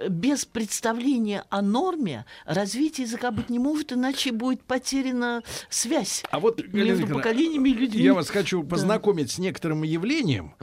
без 0.09 0.45
представления 0.45 1.45
о 1.49 1.61
норме 1.61 2.25
развитие 2.45 3.05
языка 3.05 3.31
быть 3.31 3.49
не 3.49 3.59
может, 3.59 3.93
иначе 3.93 4.31
будет 4.31 4.63
потеряна 4.63 5.41
связь 5.69 6.23
А 6.31 6.39
вот, 6.39 6.61
между 6.73 7.07
поколениями 7.07 7.69
и 7.69 7.73
людьми. 7.73 8.03
Я 8.03 8.13
вас 8.13 8.29
хочу 8.29 8.63
познакомить 8.63 9.31
с 9.31 9.39
некоторым 9.39 9.83
явлением, 9.83 10.55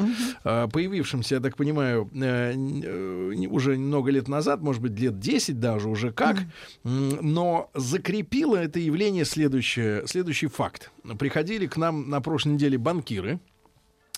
э, 0.45 0.69
появившимся, 0.73 1.37
я 1.37 1.41
так 1.41 1.57
понимаю, 1.57 2.11
э, 2.15 2.53
э, 2.53 3.47
уже 3.49 3.77
много 3.77 4.11
лет 4.11 4.29
назад, 4.29 4.63
может 4.63 4.83
быть, 4.83 4.99
лет 4.99 5.19
10 5.19 5.61
даже 5.61 5.89
уже 5.89 6.13
как, 6.13 6.39
М, 6.85 7.19
но 7.21 7.71
закрепило 7.75 8.57
это 8.57 8.79
явление 8.79 9.25
следующее, 9.25 10.07
следующий 10.07 10.47
факт. 10.47 10.91
Приходили 11.19 11.67
к 11.67 11.77
нам 11.77 12.09
на 12.09 12.21
прошлой 12.21 12.55
неделе 12.55 12.79
банкиры, 12.79 13.41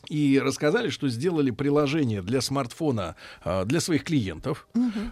и 0.09 0.41
рассказали, 0.43 0.89
что 0.89 1.09
сделали 1.09 1.51
приложение 1.51 2.23
для 2.23 2.41
смартфона 2.41 3.17
а, 3.45 3.65
для 3.65 3.81
своих 3.81 4.05
клиентов, 4.05 4.69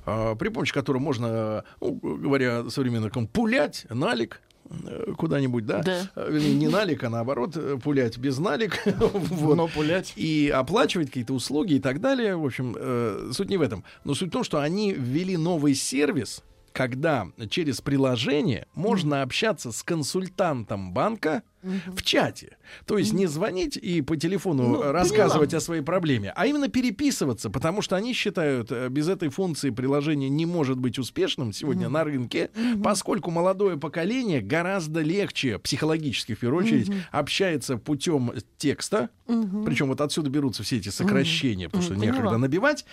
а, 0.07 0.35
при 0.35 0.49
помощи 0.49 0.73
которого 0.73 1.01
можно, 1.01 1.65
ну, 1.81 1.95
говоря 1.95 2.69
современным 2.71 3.05
языком, 3.05 3.27
пулять 3.27 3.87
налик 3.91 4.41
э, 4.69 5.13
куда-нибудь, 5.17 5.67
да? 5.67 5.83
Да. 5.83 6.11
А, 6.15 6.29
Вернее, 6.29 6.55
не 6.55 6.69
налик, 6.69 7.05
а 7.05 7.11
наоборот, 7.11 7.57
э, 7.57 7.79
пулять 7.83 8.19
без 8.19 8.39
налик. 8.39 8.83
Вот. 9.01 9.57
Но 9.57 9.69
пулять. 9.69 10.13
И 10.17 10.53
оплачивать 10.55 11.09
какие-то 11.09 11.35
услуги 11.35 11.75
и 11.75 11.81
так 11.81 12.01
далее. 12.01 12.37
В 12.37 12.45
общем, 12.45 12.77
э, 12.79 13.31
суть 13.33 13.49
не 13.49 13.57
в 13.57 13.63
этом. 13.63 13.85
Но 14.05 14.15
суть 14.15 14.29
в 14.29 14.33
том, 14.33 14.45
что 14.45 14.61
они 14.61 14.93
ввели 14.93 15.37
новый 15.37 15.75
сервис, 15.75 16.43
когда 16.73 17.29
через 17.49 17.81
приложение 17.81 18.67
можно 18.75 19.23
общаться 19.23 19.73
с 19.73 19.83
консультантом 19.83 20.93
банка 20.93 21.43
в 21.63 22.03
чате. 22.03 22.57
То 22.87 22.99
есть 22.99 23.13
не 23.13 23.27
звонить 23.27 23.77
и 23.77 24.01
по 24.03 24.17
телефону 24.17 24.67
Ну, 24.69 24.93
рассказывать 24.93 25.51
поняла. 25.51 25.59
о 25.59 25.61
своей 25.61 25.83
проблеме, 25.83 26.33
а 26.35 26.47
именно 26.47 26.69
переписываться, 26.69 27.51
потому 27.51 27.83
что 27.83 27.97
они 27.97 28.13
считают, 28.15 28.73
э, 28.73 28.89
без 28.89 29.09
этой 29.09 29.29
функции 29.29 29.71
приложение 29.71 30.29
не 30.31 30.47
может 30.47 30.79
быть 30.79 30.99
успешным 30.99 31.53
сегодня 31.53 31.89
на 31.89 32.05
рынке, 32.05 32.51
поскольку 32.83 33.31
молодое 33.31 33.77
поколение 33.77 34.41
гораздо 34.41 35.01
легче, 35.03 35.59
психологически 35.59 36.35
в 36.35 36.39
первую 36.39 36.65
очередь, 36.65 36.91
общается 37.13 37.77
путем 37.77 38.33
текста, 38.59 39.11
причем 39.27 39.89
вот 39.89 40.01
отсюда 40.01 40.31
берутся 40.31 40.63
все 40.63 40.79
эти 40.79 40.89
сокращения, 40.89 41.67
потому 41.69 41.83
что 41.85 41.95
некогда 41.95 42.37
набивать, 42.39 42.85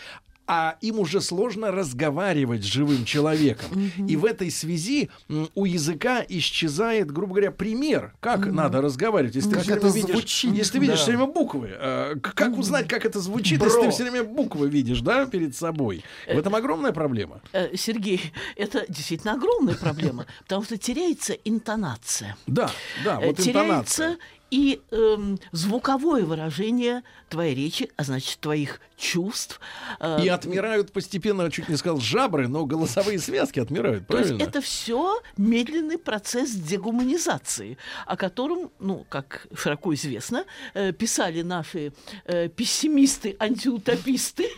а 0.47 0.77
им 0.81 0.99
уже 0.99 1.19
сложно 1.21 1.71
разговаривать 1.71 2.63
с 2.63 2.67
живым 2.67 3.03
человеком. 3.05 3.91
И 4.07 4.15
в 4.15 4.23
этой 4.25 4.49
связи 4.49 5.09
у 5.55 5.65
языка 5.65 6.23
исчезает, 6.27 7.11
грубо 7.11 7.33
говоря, 7.35 7.51
пример, 7.51 8.13
как 8.19 8.45
надо 8.45 8.81
разговаривать. 8.81 9.35
Если 9.35 9.51
Как 9.53 9.63
ты 9.65 9.73
это 9.73 9.87
видишь, 9.87 10.11
звучит, 10.11 10.53
если 10.55 10.71
ты 10.73 10.79
видишь 10.79 10.95
да. 10.97 11.01
все 11.03 11.11
время 11.11 11.25
буквы, 11.25 11.69
э, 11.71 12.15
как 12.21 12.57
узнать, 12.57 12.87
как 12.87 13.05
это 13.05 13.19
звучит, 13.19 13.61
если 13.61 13.81
ты 13.81 13.89
все 13.91 14.03
время 14.03 14.23
буквы 14.23 14.69
видишь, 14.69 15.01
да, 15.01 15.25
перед 15.25 15.55
собой? 15.55 16.03
В 16.27 16.37
этом 16.37 16.55
огромная 16.55 16.91
проблема. 16.93 17.41
Э, 17.51 17.75
Сергей, 17.75 18.31
это 18.55 18.85
действительно 18.87 19.33
огромная 19.33 19.75
проблема, 19.75 20.25
потому 20.43 20.63
что 20.63 20.77
теряется 20.77 21.33
интонация. 21.33 22.37
Да, 22.47 22.69
да, 23.03 23.19
Э, 23.21 23.27
вот 23.27 23.37
теряется 23.37 23.51
интонация. 23.51 24.17
и 24.51 24.79
эм, 24.91 25.39
звуковое 25.51 26.23
выражение 26.23 27.03
твоей 27.29 27.55
речи, 27.55 27.89
а 27.95 28.03
значит, 28.03 28.39
твоих 28.39 28.79
чувств. 28.97 29.59
Э, 29.99 30.19
И 30.23 30.27
отмирают 30.27 30.91
постепенно, 30.91 31.49
чуть 31.51 31.69
не 31.69 31.77
сказал, 31.77 31.99
жабры, 31.99 32.47
но 32.47 32.65
голосовые 32.65 33.19
связки 33.19 33.59
отмирают, 33.59 34.07
То 34.07 34.17
есть 34.17 34.29
правильно? 34.29 34.49
это 34.49 34.61
все 34.61 35.21
медленный 35.37 35.97
процесс 35.97 36.51
дегуманизации, 36.51 37.77
о 38.05 38.17
котором, 38.17 38.71
ну, 38.79 39.05
как 39.09 39.47
широко 39.55 39.93
известно, 39.93 40.45
э, 40.73 40.91
писали 40.93 41.41
наши 41.43 41.93
э, 42.25 42.49
пессимисты, 42.49 43.35
антиутописты. 43.39 44.49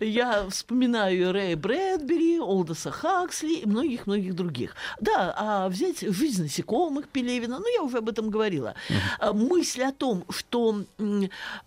Я 0.00 0.48
вспоминаю 0.48 1.32
Рэя 1.32 1.56
Брэдбери, 1.56 2.38
Олдоса 2.40 2.90
Хаксли 2.90 3.54
и 3.54 3.66
многих-многих 3.66 4.34
других. 4.34 4.74
Да, 5.00 5.34
а 5.36 5.68
взять 5.68 6.00
«Жизнь 6.00 6.42
насекомых» 6.42 7.08
Пелевина, 7.08 7.58
ну, 7.58 7.64
я 7.74 7.82
уже 7.82 7.98
об 7.98 8.08
этом 8.08 8.30
говорила. 8.30 8.74
А 9.18 9.32
Мысль 9.32 9.82
о 9.82 9.92
том, 9.92 10.24
что 10.28 10.84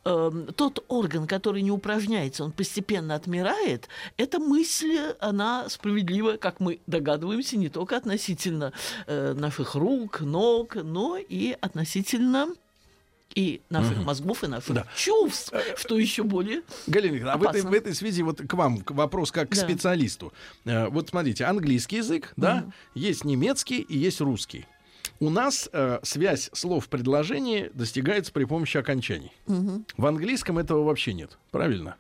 эм, 0.06 0.48
тот 0.54 0.84
орган, 0.88 1.28
который 1.28 1.62
не 1.62 1.72
упражняется, 1.72 2.44
он 2.44 2.52
постепенно 2.52 3.16
отмирает, 3.16 3.88
эта 4.18 4.40
мысль, 4.40 4.98
она 5.20 5.70
справедлива, 5.70 6.38
как 6.38 6.60
мы 6.60 6.80
догадываемся, 6.88 7.58
не 7.58 7.70
только 7.70 7.98
относительно 7.98 8.74
э, 9.08 9.34
наших 9.34 9.76
рук, 9.76 10.22
ног, 10.22 10.76
но 10.76 11.18
и 11.18 11.56
относительно 11.62 12.48
и 13.36 13.62
наших 13.72 13.98
мозгов, 14.04 14.44
и 14.44 14.48
наших 14.48 14.76
Да. 14.76 14.86
чувств, 14.96 15.52
что 15.78 15.98
еще 15.98 16.22
более 16.22 16.62
Галина 16.86 17.16
Викторовна, 17.16 17.34
а 17.34 17.38
в 17.38 17.42
этой, 17.44 17.62
Опасно. 17.62 17.70
в 17.72 17.74
этой 17.74 17.96
связи 17.96 18.22
вот 18.22 18.42
к 18.48 18.54
вам 18.54 18.82
к- 18.82 18.92
вопрос 18.92 19.32
как 19.32 19.50
к 19.50 19.56
Да. 19.56 19.62
специалисту. 19.62 20.32
Э, 20.66 20.88
Вот 20.90 21.10
смотрите, 21.10 21.46
английский 21.46 21.96
язык, 21.98 22.34
да, 22.38 22.66
есть 22.94 23.26
немецкий 23.26 23.80
и 23.82 23.98
есть 23.98 24.22
русский. 24.22 24.68
У 25.20 25.30
нас 25.30 25.70
э, 25.72 26.00
связь 26.04 26.50
слов 26.54 26.86
в 26.86 26.90
предложении 26.90 27.72
достигается 27.74 28.32
при 28.34 28.44
помощи 28.46 28.78
окончаний. 28.78 29.32
В 29.48 30.06
английском 30.06 30.58
этого 30.58 30.84
вообще 30.84 31.14
нет, 31.14 31.38
правильно? 31.52 31.96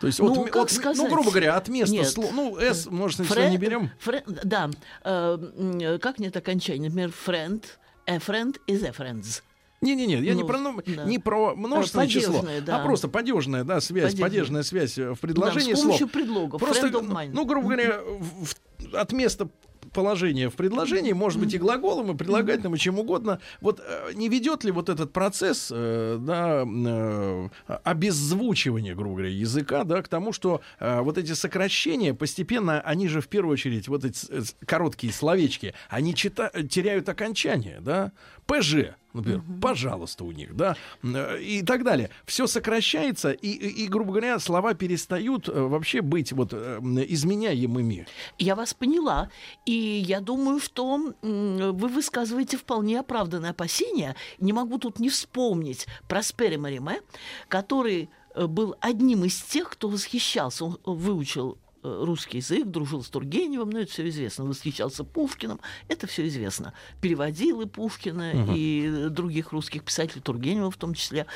То 0.00 0.06
есть 0.06 0.20
Ну, 0.20 0.30
от, 0.42 0.54
от 0.54 0.70
ме- 0.70 0.76
сказать? 0.76 0.96
ну, 0.96 1.08
грубо 1.12 1.30
говоря, 1.30 1.56
от 1.56 1.68
места 1.68 1.92
Нет. 1.92 2.06
слова, 2.08 2.30
ну, 2.32 2.56
S, 2.56 2.86
может, 2.86 3.18
Фре- 3.20 3.50
не 3.50 3.56
берем. 3.56 3.90
фре- 4.04 4.22
да, 4.44 4.70
э, 5.02 5.98
как 6.00 6.20
нет 6.20 6.36
окончания? 6.36 6.88
Например, 6.88 7.10
friend, 7.26 7.64
a 8.06 8.18
friend 8.18 8.58
is 8.68 8.84
a 8.86 8.92
friends. 8.92 9.42
Не-не-не, 9.80 10.14
я 10.24 10.34
не 10.34 10.42
Ну, 10.42 10.46
про, 10.48 10.58
ну, 10.58 10.80
да. 10.86 11.04
не 11.04 11.18
про 11.18 11.54
множественное 11.56 12.06
число, 12.08 12.34
Падежное, 12.40 12.60
да. 12.60 12.76
а 12.80 12.84
просто 12.84 13.08
падежная 13.08 13.64
да, 13.64 13.80
связь, 13.80 14.14
Падежная. 14.16 14.62
связь 14.62 14.98
э, 14.98 15.14
в 15.14 15.20
предложении 15.20 15.70
Да, 15.72 15.76
с 15.76 15.80
слов. 15.80 15.98
помощью 15.98 16.08
предлогов. 16.08 16.60
Просто, 16.60 16.90
ну, 17.32 17.44
грубо 17.44 17.66
говоря, 17.68 18.00
в- 18.00 18.44
в- 18.44 18.94
от 18.94 19.12
места 19.12 19.48
положения 19.92 20.50
в 20.50 20.54
предложении 20.54 21.12
может 21.12 21.40
быть 21.40 21.54
и 21.54 21.58
глаголом, 21.58 22.12
и 22.12 22.16
прилагательным, 22.16 22.74
и 22.74 22.78
чем 22.78 22.98
угодно. 22.98 23.40
Вот 23.60 23.80
э, 23.80 24.12
не 24.14 24.28
ведет 24.28 24.64
ли 24.64 24.70
вот 24.70 24.88
этот 24.88 25.12
процесс 25.12 25.70
э, 25.72 26.18
да, 26.20 26.64
э, 26.66 27.48
обеззвучивания, 27.84 28.94
грубо 28.94 29.16
говоря, 29.16 29.30
языка, 29.30 29.84
да, 29.84 30.02
к 30.02 30.08
тому, 30.08 30.32
что 30.32 30.60
вот 30.80 31.18
эти 31.18 31.32
сокращения 31.32 32.14
постепенно, 32.14 32.80
они 32.80 33.08
же 33.08 33.20
в 33.20 33.28
первую 33.28 33.54
очередь, 33.54 33.88
вот 33.88 34.04
эти 34.04 34.26
короткие 34.64 35.12
словечки, 35.12 35.74
они 35.88 36.14
чита- 36.14 36.66
теряют 36.66 37.08
окончание, 37.08 37.78
да? 37.80 38.12
ПЖ. 38.46 38.94
Например, 39.12 39.42
пожалуйста 39.60 40.24
у 40.24 40.32
них, 40.32 40.54
да, 40.56 40.76
э, 41.02 41.40
и 41.40 41.62
так 41.62 41.84
далее. 41.84 42.10
Все 42.24 42.46
сокращается, 42.46 43.30
и, 43.30 43.48
и, 43.48 43.84
и, 43.84 43.88
грубо 43.88 44.12
говоря, 44.12 44.38
слова 44.38 44.74
перестают 44.74 45.48
э, 45.48 45.52
вообще 45.52 46.00
быть 46.00 46.32
вот 46.32 46.50
э, 46.52 46.80
изменяемыми. 47.08 48.06
Я 48.38 48.54
вас 48.54 48.74
поняла. 48.74 49.30
И 49.64 49.72
я 49.72 50.20
думаю, 50.20 50.60
что 50.60 51.12
вы 51.22 51.88
высказываете 51.88 52.56
вполне 52.56 53.00
оправданные 53.00 53.50
опасения. 53.50 54.16
Не 54.38 54.52
могу 54.52 54.78
тут 54.78 54.98
не 54.98 55.08
вспомнить 55.08 55.86
про 56.08 56.22
Спери 56.22 56.56
Мариме, 56.56 57.00
который 57.48 58.08
был 58.34 58.76
одним 58.80 59.24
из 59.24 59.40
тех, 59.40 59.70
кто 59.70 59.88
восхищался. 59.88 60.64
Он 60.64 60.78
выучил 60.84 61.58
русский 62.04 62.38
язык, 62.38 62.66
дружил 62.66 63.02
с 63.02 63.08
Тургеневым, 63.08 63.70
ну 63.70 63.80
это 63.80 63.90
все 63.90 64.08
известно, 64.08 64.44
восхищался 64.44 65.04
Пушкиным, 65.04 65.60
это 65.88 66.06
все 66.06 66.26
известно. 66.28 66.72
Переводил 67.00 67.60
и 67.60 67.66
Пушкина, 67.66 68.32
Мгм. 68.34 68.54
и 68.54 69.08
других 69.10 69.52
русских 69.52 69.82
писателей, 69.84 70.20
Тургенева 70.22 70.70
в 70.70 70.76
том 70.76 70.94
числе. 70.94 71.26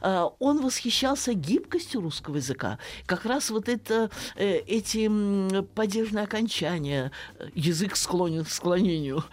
А, 0.00 0.30
Он 0.38 0.60
восхищался 0.62 1.34
гибкостью 1.34 2.00
русского 2.00 2.36
языка. 2.36 2.78
Как 3.06 3.24
раз 3.24 3.50
вот 3.50 3.68
это, 3.68 4.10
э, 4.36 4.58
эти 4.66 5.08
падежные 5.74 6.24
окончания, 6.24 7.10
э, 7.38 7.48
язык 7.54 7.96
склонен 7.96 8.44
к 8.44 8.48
склонению, 8.50 9.24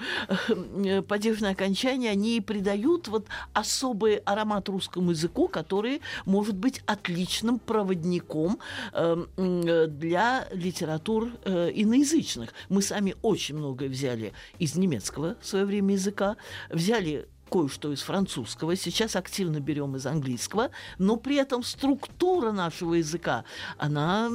э, 0.50 1.02
падежные 1.02 1.52
окончания, 1.52 2.10
они 2.12 2.42
придают 2.42 3.08
вот 3.08 3.28
особый 3.54 4.18
аромат 4.18 4.70
русскому 4.70 5.12
языку, 5.12 5.48
который 5.48 6.02
может 6.26 6.56
быть 6.56 6.82
отличным 6.86 7.60
проводником 7.60 8.60
э, 8.94 9.26
э, 9.38 9.88
для 9.88 10.48
литератур 10.66 11.30
э, 11.44 11.72
иноязычных. 11.74 12.54
Мы 12.70 12.82
сами 12.82 13.16
очень 13.22 13.56
многое 13.56 13.90
взяли 13.90 14.34
из 14.60 14.76
немецкого 14.76 15.38
в 15.42 15.46
свое 15.46 15.66
время 15.66 15.94
языка, 15.94 16.38
взяли 16.70 17.28
кое-что 17.56 17.94
из 17.94 18.02
французского, 18.02 18.76
сейчас 18.76 19.16
активно 19.16 19.62
берем 19.62 19.96
из 19.96 20.06
английского, 20.06 20.72
но 20.98 21.16
при 21.16 21.38
этом 21.38 21.64
структура 21.64 22.52
нашего 22.52 22.96
языка, 22.96 23.46
она 23.78 24.30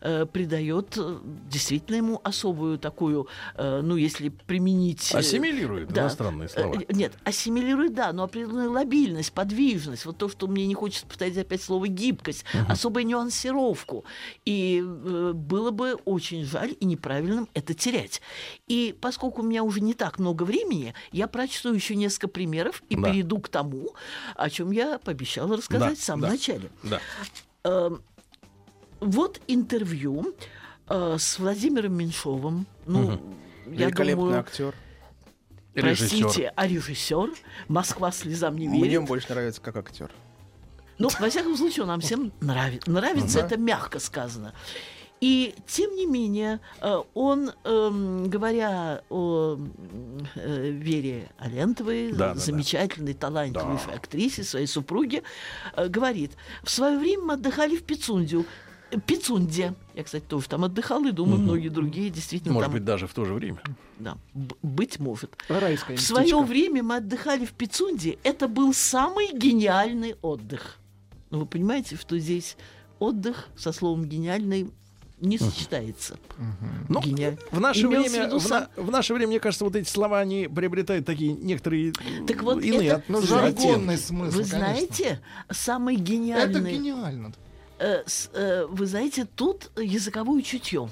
э, 0.00 0.26
придает 0.26 0.94
э, 0.96 1.18
действительно 1.48 1.96
ему 1.96 2.20
особую 2.24 2.78
такую, 2.78 3.28
э, 3.54 3.80
ну, 3.80 3.94
если 3.94 4.30
применить... 4.30 5.14
э, 5.14 5.18
Ассимилирует 5.18 5.92
да. 5.92 6.02
иностранные 6.02 6.48
слова. 6.48 6.74
Э, 6.74 6.92
Нет, 6.92 7.12
ассимилирует, 7.22 7.94
да, 7.94 8.12
но 8.12 8.24
определенную 8.24 8.72
лобильность, 8.72 9.32
подвижность, 9.32 10.04
вот 10.04 10.18
то, 10.18 10.28
что 10.28 10.48
мне 10.48 10.66
не 10.66 10.74
хочется 10.74 11.06
повторять 11.06 11.38
опять 11.38 11.62
слово 11.62 11.86
гибкость, 11.86 12.44
особую 12.68 13.06
нюансировку. 13.06 14.04
И 14.44 14.82
э, 14.82 15.32
было 15.32 15.70
бы 15.70 15.94
очень 16.06 16.44
жаль 16.44 16.74
и 16.80 16.84
неправильным 16.86 17.48
это 17.54 17.72
терять. 17.72 18.20
И 18.66 18.96
поскольку 19.00 19.42
у 19.42 19.44
меня 19.44 19.62
уже 19.62 19.80
не 19.80 19.94
так 19.94 20.18
много 20.18 20.42
времени, 20.42 20.92
я 21.12 21.28
прочту 21.28 21.72
еще 21.72 21.94
несколько 21.94 22.31
примеров 22.32 22.82
и 22.88 22.96
Да. 22.96 23.08
перейду 23.10 23.38
к 23.38 23.48
тому, 23.48 23.90
о 24.34 24.50
чем 24.50 24.70
я 24.72 24.98
пообещала 24.98 25.56
рассказать 25.56 25.90
Да, 25.90 25.94
в 25.96 26.02
самом 26.04 26.22
да. 26.22 26.28
начале. 26.30 26.70
Да. 26.82 27.00
Э, 27.64 27.90
вот 29.00 29.40
интервью 29.46 30.34
э, 30.88 31.16
с 31.18 31.38
Владимиром 31.38 31.94
Меньшовым. 31.94 32.66
Ну, 32.86 33.20
я 33.66 33.86
Великолепный 33.86 34.14
думаю, 34.24 34.40
актер. 34.40 34.74
Режиссер. 35.74 36.20
Простите, 36.22 36.52
а 36.54 36.66
режиссер? 36.66 37.30
Москва 37.68 38.12
слезам 38.12 38.56
не 38.56 38.68
Мне 38.68 38.82
верит. 38.84 38.98
он 39.00 39.04
больше 39.06 39.28
нравится 39.30 39.60
как 39.60 39.76
актер. 39.76 40.10
Ну, 40.98 41.08
во 41.18 41.30
всяком 41.30 41.56
случае, 41.56 41.82
он 41.82 41.88
нам 41.88 42.00
всем 42.00 42.32
нравится. 42.40 42.90
Нравится 42.90 43.40
это 43.40 43.56
мягко 43.56 43.98
сказано. 43.98 44.52
И 45.22 45.54
тем 45.68 45.94
не 45.94 46.04
менее, 46.04 46.58
э, 46.80 47.00
он, 47.14 47.52
эм, 47.62 48.28
говоря 48.28 49.02
о 49.08 49.56
э, 50.34 50.70
Вере 50.70 51.30
Алентовой, 51.38 52.10
Да, 52.10 52.18
да, 52.18 52.34
да. 52.34 52.40
замечательной, 52.40 53.14
талантливой 53.14 53.78
Да. 53.86 53.92
актрисе, 53.92 54.42
своей 54.42 54.66
супруге, 54.66 55.22
э, 55.76 55.86
говорит, 55.86 56.32
в 56.64 56.70
свое 56.70 56.98
время 56.98 57.22
мы 57.22 57.32
отдыхали 57.34 57.76
в 57.76 57.84
Пицундию. 57.84 58.44
Пицунде. 59.06 59.74
Я, 59.94 60.02
кстати, 60.02 60.24
тоже 60.24 60.48
там 60.48 60.64
отдыхал, 60.64 61.04
и 61.06 61.12
думаю, 61.12 61.38
многие 61.40 61.68
другие 61.68 62.10
действительно 62.10 62.54
Может 62.54 62.66
там 62.66 62.72
быть, 62.74 62.84
даже 62.84 63.06
в 63.06 63.14
то 63.14 63.24
же 63.24 63.32
время. 63.32 63.62
да, 64.00 64.18
быть 64.34 64.98
может. 64.98 65.36
Райское 65.48 65.96
В 65.96 66.00
свое 66.00 66.42
время 66.42 66.82
мы 66.82 66.96
отдыхали 66.96 67.46
в 67.46 67.52
Пицунде. 67.52 68.18
Это 68.24 68.48
был 68.48 68.74
самый 68.74 69.30
гениальный 69.32 70.16
отдых. 70.20 70.78
Ну, 71.30 71.38
вы 71.38 71.46
понимаете, 71.46 71.94
что 71.96 72.18
здесь 72.18 72.56
отдых 72.98 73.48
со 73.56 73.70
словом 73.72 74.04
гениальный 74.04 74.70
не 75.22 75.38
сочетается. 75.38 76.18
Ну, 76.88 77.00
Гениаль- 77.00 77.38
в 77.50 77.60
наше 77.60 77.88
время, 77.88 78.38
в, 78.38 78.48
на- 78.50 78.68
в 78.76 78.90
наше 78.90 79.14
время, 79.14 79.28
мне 79.28 79.40
кажется, 79.40 79.64
вот 79.64 79.76
эти 79.76 79.88
слова 79.88 80.18
они 80.20 80.48
приобретают 80.48 81.06
такие 81.06 81.32
некоторые 81.32 81.92
Так 82.26 82.42
вот 82.42 82.62
иные 82.62 82.88
это- 82.88 83.02
Ну, 83.08 83.22
жаргонный 83.22 83.96
смысл, 83.98 84.36
Вы 84.36 84.44
конечно. 84.44 84.58
знаете, 84.58 85.20
самый 85.50 85.94
Это 85.94 86.02
гениальный... 86.04 86.72
гениально. 86.74 87.32
э, 87.78 88.02
э, 88.34 88.66
вы 88.68 88.86
знаете, 88.86 89.24
тут 89.24 89.70
языковое 89.76 90.42
чутье. 90.42 90.90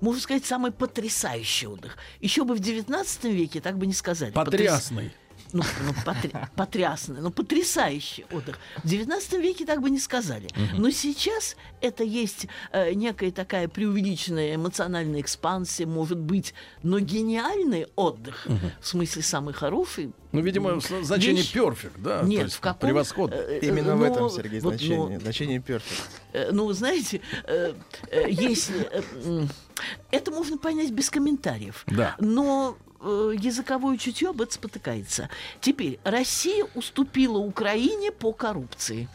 Можно 0.00 0.20
сказать, 0.22 0.44
самый 0.44 0.70
потрясающий 0.72 1.66
отдых. 1.66 1.96
Еще 2.20 2.44
бы 2.44 2.54
в 2.54 2.60
19 2.60 3.24
веке 3.24 3.60
так 3.60 3.76
бы 3.78 3.86
не 3.86 3.92
сказали. 3.92 4.32
Потряс- 4.32 4.44
Потрясный. 4.44 5.12
Ну, 5.52 5.62
ну, 5.86 5.92
потря- 6.04 6.48
потрясный, 6.56 7.20
ну, 7.20 7.30
потрясающий 7.30 8.24
отдых. 8.32 8.58
В 8.82 8.86
XIX 8.86 9.40
веке 9.40 9.64
так 9.66 9.80
бы 9.80 9.90
не 9.90 9.98
сказали. 9.98 10.48
Но 10.76 10.90
сейчас 10.90 11.56
это 11.80 12.04
есть 12.04 12.46
э, 12.72 12.92
некая 12.94 13.30
такая 13.30 13.68
преувеличенная 13.68 14.54
эмоциональная 14.54 15.20
экспансия, 15.20 15.86
может 15.86 16.18
быть, 16.18 16.54
но 16.82 16.98
гениальный 17.00 17.86
отдых, 17.96 18.46
в 18.80 18.86
смысле 18.86 19.22
самый 19.22 19.54
хороший, 19.54 20.12
Ну, 20.32 20.40
видимо, 20.40 20.80
значение 21.02 21.42
вещь- 21.42 21.54
perfect, 21.54 21.92
да? 21.98 22.22
Нет, 22.22 22.40
то 22.40 22.44
есть 22.44 22.56
в 22.56 22.60
каком... 22.60 22.88
Превосходно. 22.88 23.34
э, 23.34 23.58
э, 23.62 23.66
Именно 23.66 23.96
в 23.96 24.00
ну, 24.00 24.04
этом, 24.04 24.30
Сергей, 24.30 24.60
вот, 24.60 24.74
значение. 24.74 25.20
Значение 25.20 25.60
перфект. 25.60 26.10
Э, 26.32 26.50
Ну, 26.52 26.66
вы 26.66 26.74
знаете, 26.74 27.20
э, 27.44 27.74
э, 28.10 28.26
если... 28.30 28.88
э, 28.92 29.46
Это 30.10 30.30
можно 30.30 30.58
понять 30.58 30.90
без 30.90 31.10
комментариев. 31.10 31.84
Да. 31.86 32.14
Но 32.20 32.76
языковое 33.02 33.96
чутье 33.96 34.30
об 34.30 34.40
этом 34.40 34.52
спотыкается. 34.52 35.28
Теперь, 35.60 35.98
Россия 36.04 36.66
уступила 36.74 37.38
Украине 37.38 38.12
по 38.12 38.32
коррупции. 38.32 39.08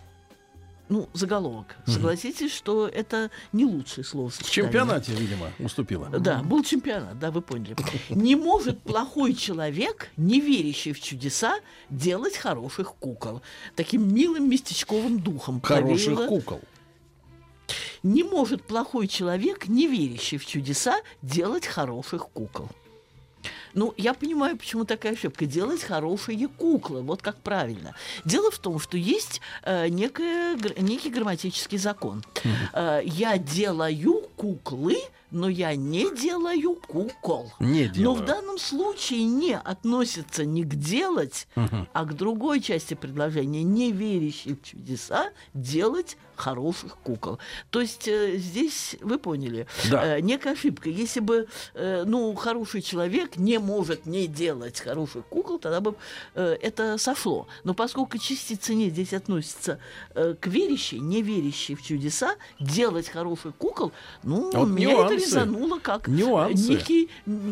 Ну, 0.87 1.09
заголовок. 1.13 1.77
Согласитесь, 1.87 2.53
что 2.53 2.87
это 2.87 3.31
не 3.51 3.65
лучшее 3.65 4.03
слово 4.05 4.29
В 4.29 4.51
чемпионате, 4.51 5.13
видимо, 5.13 5.51
уступила. 5.57 6.09
Да, 6.09 6.43
был 6.43 6.63
чемпионат, 6.63 7.17
да, 7.17 7.31
вы 7.31 7.41
поняли. 7.41 7.75
Не 8.09 8.35
может 8.35 8.79
плохой 8.81 9.33
человек, 9.33 10.09
не 10.15 10.39
верящий 10.39 10.93
в 10.93 11.01
чудеса, 11.01 11.59
делать 11.89 12.37
хороших 12.37 12.93
кукол. 12.95 13.41
Таким 13.75 14.13
милым 14.13 14.47
местечковым 14.47 15.19
духом. 15.19 15.59
Хороших 15.59 16.13
повеяло. 16.13 16.27
кукол. 16.27 16.61
Не 18.03 18.23
может 18.23 18.63
плохой 18.63 19.07
человек, 19.07 19.67
не 19.67 19.87
верящий 19.87 20.37
в 20.37 20.45
чудеса, 20.45 21.01
делать 21.23 21.65
хороших 21.65 22.29
кукол. 22.29 22.69
Ну, 23.75 23.93
я 23.97 24.13
понимаю, 24.13 24.57
почему 24.57 24.85
такая 24.85 25.13
ошибка. 25.13 25.45
Делать 25.45 25.83
хорошие 25.83 26.47
куклы, 26.47 27.01
вот 27.01 27.21
как 27.21 27.35
правильно. 27.41 27.93
Дело 28.23 28.49
в 28.49 28.57
том, 28.57 28.79
что 28.79 28.97
есть 28.97 29.41
э, 29.63 29.89
некое, 29.89 30.57
некий 30.79 31.09
грамматический 31.09 31.77
закон. 31.77 32.23
Э, 32.73 33.01
я 33.03 33.37
делаю 33.37 34.23
куклы, 34.37 34.95
но 35.35 35.49
я 35.49 35.75
не 35.75 36.15
делаю 36.15 36.75
кукол. 36.87 37.51
Не 37.59 37.85
Но 37.87 37.93
делаю. 37.93 38.21
в 38.21 38.25
данном 38.25 38.57
случае 38.57 39.25
не 39.25 39.55
относится 39.57 40.45
не 40.45 40.63
к 40.63 40.75
делать, 40.75 41.47
а 41.93 42.05
к 42.05 42.13
другой 42.15 42.61
части 42.61 42.93
предложения, 42.93 43.63
не 43.63 43.91
верящий 43.91 44.53
в 44.55 44.63
чудеса, 44.63 45.29
делать 45.53 46.17
хороших 46.35 46.97
кукол. 46.97 47.39
То 47.69 47.79
есть 47.79 48.09
э, 48.09 48.35
здесь, 48.37 48.97
вы 49.01 49.17
поняли, 49.17 49.67
Да. 49.89 50.17
э, 50.17 50.21
некая 50.21 50.51
ошибка. 50.53 50.89
Если 50.89 51.21
бы, 51.21 51.47
э, 51.73 52.03
ну, 52.05 52.33
хороший 52.35 52.81
человек 52.81 53.37
не 53.37 53.57
может 53.57 54.05
не 54.05 54.27
делать 54.27 54.81
хороших 54.81 55.25
кукол, 55.27 55.59
тогда 55.59 55.79
бы 55.79 55.95
э, 56.33 56.57
это 56.61 56.97
сошло. 56.97 57.47
Но 57.63 57.73
поскольку 57.73 58.17
частица 58.17 58.73
«не» 58.73 58.89
здесь 58.89 59.13
относится 59.13 59.79
э, 60.13 60.35
к 60.37 60.47
верящей, 60.47 60.99
не 60.99 61.21
верящей 61.21 61.75
в 61.75 61.81
чудеса, 61.81 62.35
делать 62.59 63.07
хороших 63.07 63.55
кукол, 63.55 63.93
ну, 64.23 64.51
А 64.53 64.59
вот 64.59 64.67
меня 64.69 64.91
нюансы. 64.91 65.15
это 65.15 65.24
резануло 65.25 65.79
как 65.79 66.07
Нюансы. 66.07 66.69
некий 66.69 67.09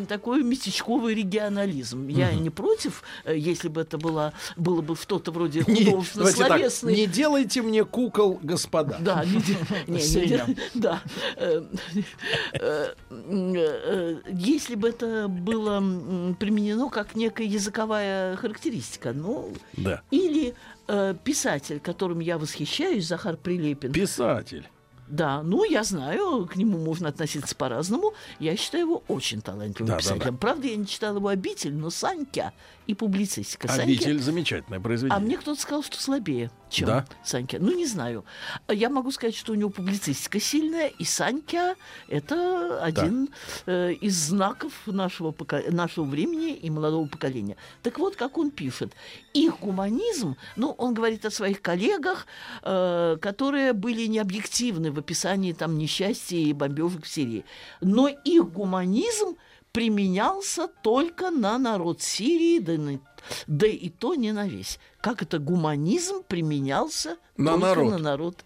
такой 0.08 0.44
местечковый 0.44 1.14
регионализм. 1.16 2.08
Я 2.08 2.34
не 2.34 2.50
против, 2.50 3.04
э, 3.26 3.38
если 3.38 3.68
бы 3.68 3.82
это 3.82 3.98
было, 3.98 4.34
было 4.58 4.82
бы 4.82 4.96
что-то 4.96 5.32
вроде 5.32 5.64
художественно-словесной 5.64 6.96
не 6.96 7.08
делайте 7.08 7.62
мне 7.62 7.84
кукол, 7.86 8.40
господа. 8.42 8.98
да, 9.00 9.24
не 9.26 9.38
не, 9.88 10.58
да. 10.74 11.02
Э, 11.38 11.64
э, 12.54 12.94
э, 13.12 14.16
Если 14.32 14.76
бы 14.76 14.90
это 14.90 15.28
было 15.28 15.80
применено 16.40 16.90
как 16.90 17.16
некая 17.16 17.48
языковая 17.48 18.36
характеристика, 18.38 19.14
ну, 19.14 19.54
Да. 19.78 20.02
или 20.12 20.54
э, 20.88 21.16
писатель, 21.24 21.80
которым 21.80 22.20
я 22.20 22.38
восхищаюсь, 22.38 23.08
Захар 23.08 23.38
Прилепин, 23.38 23.92
Писатель. 23.94 24.68
Да, 25.08 25.44
ну 25.44 25.64
я 25.64 25.84
знаю, 25.84 26.46
к 26.46 26.56
нему 26.56 26.78
можно 26.78 27.10
относиться 27.10 27.56
по-разному. 27.56 28.14
Я 28.40 28.56
считаю 28.56 28.86
его 28.86 29.04
очень 29.08 29.42
талантливым 29.42 29.88
Да, 29.88 29.94
да, 29.96 30.00
писателем. 30.00 30.38
Правда, 30.38 30.68
я 30.68 30.76
не 30.76 30.88
читала 30.88 31.18
его 31.18 31.28
«Обитель», 31.28 31.74
но 31.74 31.90
«Санька» 31.90 32.54
и 32.88 32.94
публицистика. 32.94 33.68
Обитель 33.72 34.20
замечательное 34.20 34.80
произведение. 34.80 35.18
А 35.18 35.20
мне 35.20 35.38
кто-то 35.38 35.60
сказал, 35.60 35.84
что 35.84 36.00
слабее, 36.02 36.52
чем 36.70 36.88
Да? 36.88 37.06
Санька. 37.24 37.58
Ну, 37.60 37.76
не 37.76 37.86
знаю. 37.86 38.26
Я 38.70 38.90
могу 38.90 39.12
сказать, 39.12 39.36
что 39.36 39.54
у 39.54 39.56
него 39.56 39.70
публицистика 39.70 40.40
сильная, 40.40 40.88
и 40.88 41.04
Санька— 41.04 41.76
это 42.08 42.84
один 42.84 43.30
э, 43.66 43.94
из 43.94 44.16
знаков 44.16 44.74
нашего, 44.86 45.32
поко- 45.32 45.72
нашего 45.72 46.06
времени 46.06 46.54
и 46.54 46.70
молодого 46.70 47.08
поколения. 47.08 47.56
Так 47.82 48.00
вот, 48.00 48.16
как 48.16 48.38
он 48.38 48.52
пишет. 48.52 48.94
Их 49.34 49.60
гуманизм, 49.60 50.36
ну, 50.56 50.72
он 50.72 50.94
говорит 50.94 51.26
о 51.26 51.32
своих 51.32 51.62
коллегах, 51.62 52.28
э, 52.64 53.18
которые 53.22 53.74
были 53.74 54.06
необъективны 54.08 54.92
в 54.92 55.00
описании 55.00 55.54
там 55.54 55.78
несчастья 55.78 56.38
и 56.38 56.54
бомбежек 56.54 57.06
в 57.06 57.08
Сирии. 57.08 57.46
Но 57.82 58.08
их 58.08 58.52
гуманизм 58.52 59.36
применялся 59.74 60.68
только 60.68 61.32
на 61.32 61.58
народ 61.58 62.02
Сирии, 62.02 62.60
да, 62.60 62.74
на- 62.78 63.00
да 63.48 63.68
и 63.68 63.90
то 63.90 64.16
не 64.16 64.32
на 64.32 64.48
весь. 64.48 64.80
Как 65.02 65.22
это 65.22 65.40
гуманизм 65.40 66.24
применялся 66.24 67.18
На 67.36 67.58
народ. 67.58 67.92
на 67.92 67.98
народ? 67.98 68.46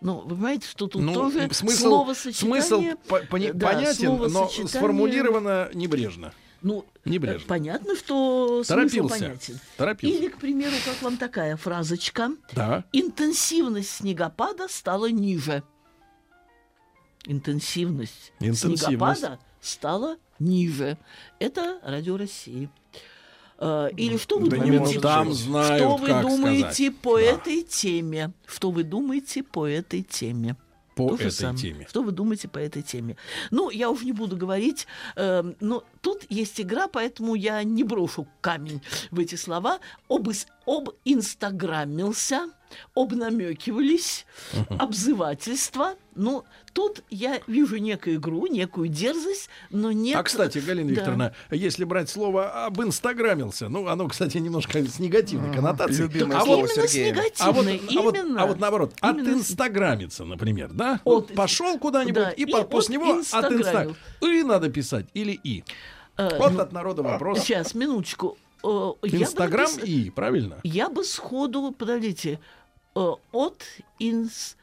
Ну, 0.00 0.20
вы 0.20 0.30
понимаете, 0.34 0.66
что 0.66 0.86
тут 0.86 1.02
Ну, 1.02 1.14
тоже 1.14 1.48
смысл, 1.52 1.82
словосочетание... 1.88 2.62
смысл 2.62 2.82
по- 3.08 3.20
пони- 3.26 3.52
да, 3.52 3.68
понятен, 3.72 4.16
но 4.16 4.28
словосочетание- 4.28 4.68
сформулировано 4.68 5.70
небрежно. 5.74 6.32
Ну, 6.62 6.86
Небрежно. 7.04 7.44
э, 7.44 7.46
понятно, 7.46 7.94
что 7.94 8.64
смысл 8.64 8.68
Торопился. 8.74 9.18
понятен. 9.18 9.60
Торопился. 9.76 10.16
Или, 10.16 10.28
к 10.28 10.38
примеру, 10.38 10.74
как 10.86 11.02
вам 11.02 11.18
такая 11.18 11.56
фразочка? 11.58 12.30
Да. 12.54 12.84
Интенсивность 12.92 13.90
снегопада 13.90 14.66
стала 14.68 15.10
ниже. 15.10 15.62
Интенсивность, 17.26 18.32
Интенсивность. 18.40 18.82
снегопада 18.84 19.38
стала 19.64 20.16
ниже. 20.38 20.98
Это 21.38 21.78
Радио 21.82 22.16
России. 22.16 22.68
Э, 23.58 23.88
Или 23.96 24.16
что 24.16 24.38
вы 24.38 24.48
Да 24.50 24.56
думаете? 24.58 25.00
Там 25.00 25.32
знают, 25.32 25.78
что 25.82 25.96
вы 25.96 26.08
думаете 26.08 26.72
сказать. 26.74 26.96
по 26.98 27.16
Да. 27.18 27.22
этой 27.22 27.62
теме? 27.62 28.32
Что 28.46 28.70
вы 28.70 28.82
думаете 28.82 29.42
по 29.42 29.66
этой 29.66 30.02
теме? 30.02 30.56
По 30.96 31.08
То 31.08 31.14
этой 31.16 31.30
самое. 31.32 31.58
теме. 31.58 31.86
Что 31.88 32.02
вы 32.02 32.12
думаете 32.12 32.46
по 32.48 32.58
этой 32.58 32.82
теме? 32.82 33.16
Ну, 33.50 33.68
я 33.70 33.90
уже 33.90 34.04
не 34.04 34.12
буду 34.12 34.36
говорить, 34.36 34.86
эм, 35.16 35.56
но 35.60 35.82
тут 36.02 36.24
есть 36.28 36.60
игра, 36.60 36.86
поэтому 36.86 37.34
я 37.34 37.62
не 37.64 37.82
брошу 37.82 38.28
камень 38.40 38.80
в 39.10 39.18
эти 39.18 39.34
слова. 39.34 39.80
Об, 40.08 40.28
об 40.66 40.90
инстаграмился, 41.04 42.48
обнамекивались, 42.94 44.26
обзывательства. 44.78 45.94
Ну, 46.14 46.44
тут 46.72 47.02
я 47.10 47.40
вижу 47.46 47.76
некую 47.78 48.16
игру, 48.16 48.46
некую 48.46 48.88
дерзость, 48.88 49.48
но 49.70 49.90
нет... 49.90 50.16
А, 50.16 50.22
кстати, 50.22 50.58
Галина 50.58 50.88
Да. 50.90 50.94
Викторовна, 50.94 51.34
если 51.50 51.84
брать 51.84 52.08
слово 52.08 52.66
об 52.66 52.80
инстаграмился, 52.82 53.68
ну, 53.68 53.88
оно, 53.88 54.06
кстати, 54.08 54.38
немножко 54.38 54.78
с 54.84 54.98
негативной 55.00 55.52
коннотацией. 55.52 56.02
любимое 56.02 56.38
а 56.38 56.44
слово 56.44 56.60
вот, 56.62 56.70
именно 56.70 56.88
с 56.88 56.92
Сергея. 56.92 57.24
а 57.40 57.52
вот, 57.52 57.66
негативной, 57.66 57.98
а 57.98 58.02
вот- 58.02 58.16
именно. 58.16 58.42
а 58.42 58.46
вот 58.46 58.60
наоборот, 58.60 58.94
от 59.00 59.16
Именно 59.16 59.34
с- 59.34 59.40
инстаграмиться, 59.40 60.24
например, 60.24 60.70
да? 60.72 61.00
От- 61.04 61.28
Вот 61.30 61.34
пошел 61.34 61.78
куда-нибудь 61.78 62.14
да, 62.14 62.30
и, 62.30 62.42
и 62.42 62.46
по- 62.46 62.60
от 62.60 62.70
после 62.70 62.94
него 62.94 63.10
от 63.10 63.16
инста... 63.18 63.38
инстаграмил. 63.52 63.96
И 64.20 64.42
надо 64.44 64.70
писать 64.70 65.06
или 65.14 65.32
и. 65.32 65.64
Э, 66.16 66.38
Вот 66.38 66.52
ну, 66.52 66.60
от 66.60 66.72
народа 66.72 67.02
вопрос. 67.02 67.40
Сейчас, 67.40 67.74
минуточку. 67.74 68.38
Инстаграм 69.02 69.66
напис- 69.70 69.84
и, 69.84 70.10
правильно? 70.10 70.58
Я 70.62 70.88
бы 70.88 71.04
сходу, 71.04 71.74
подождите, 71.76 72.38
от 72.94 73.62
инс... 73.98 74.56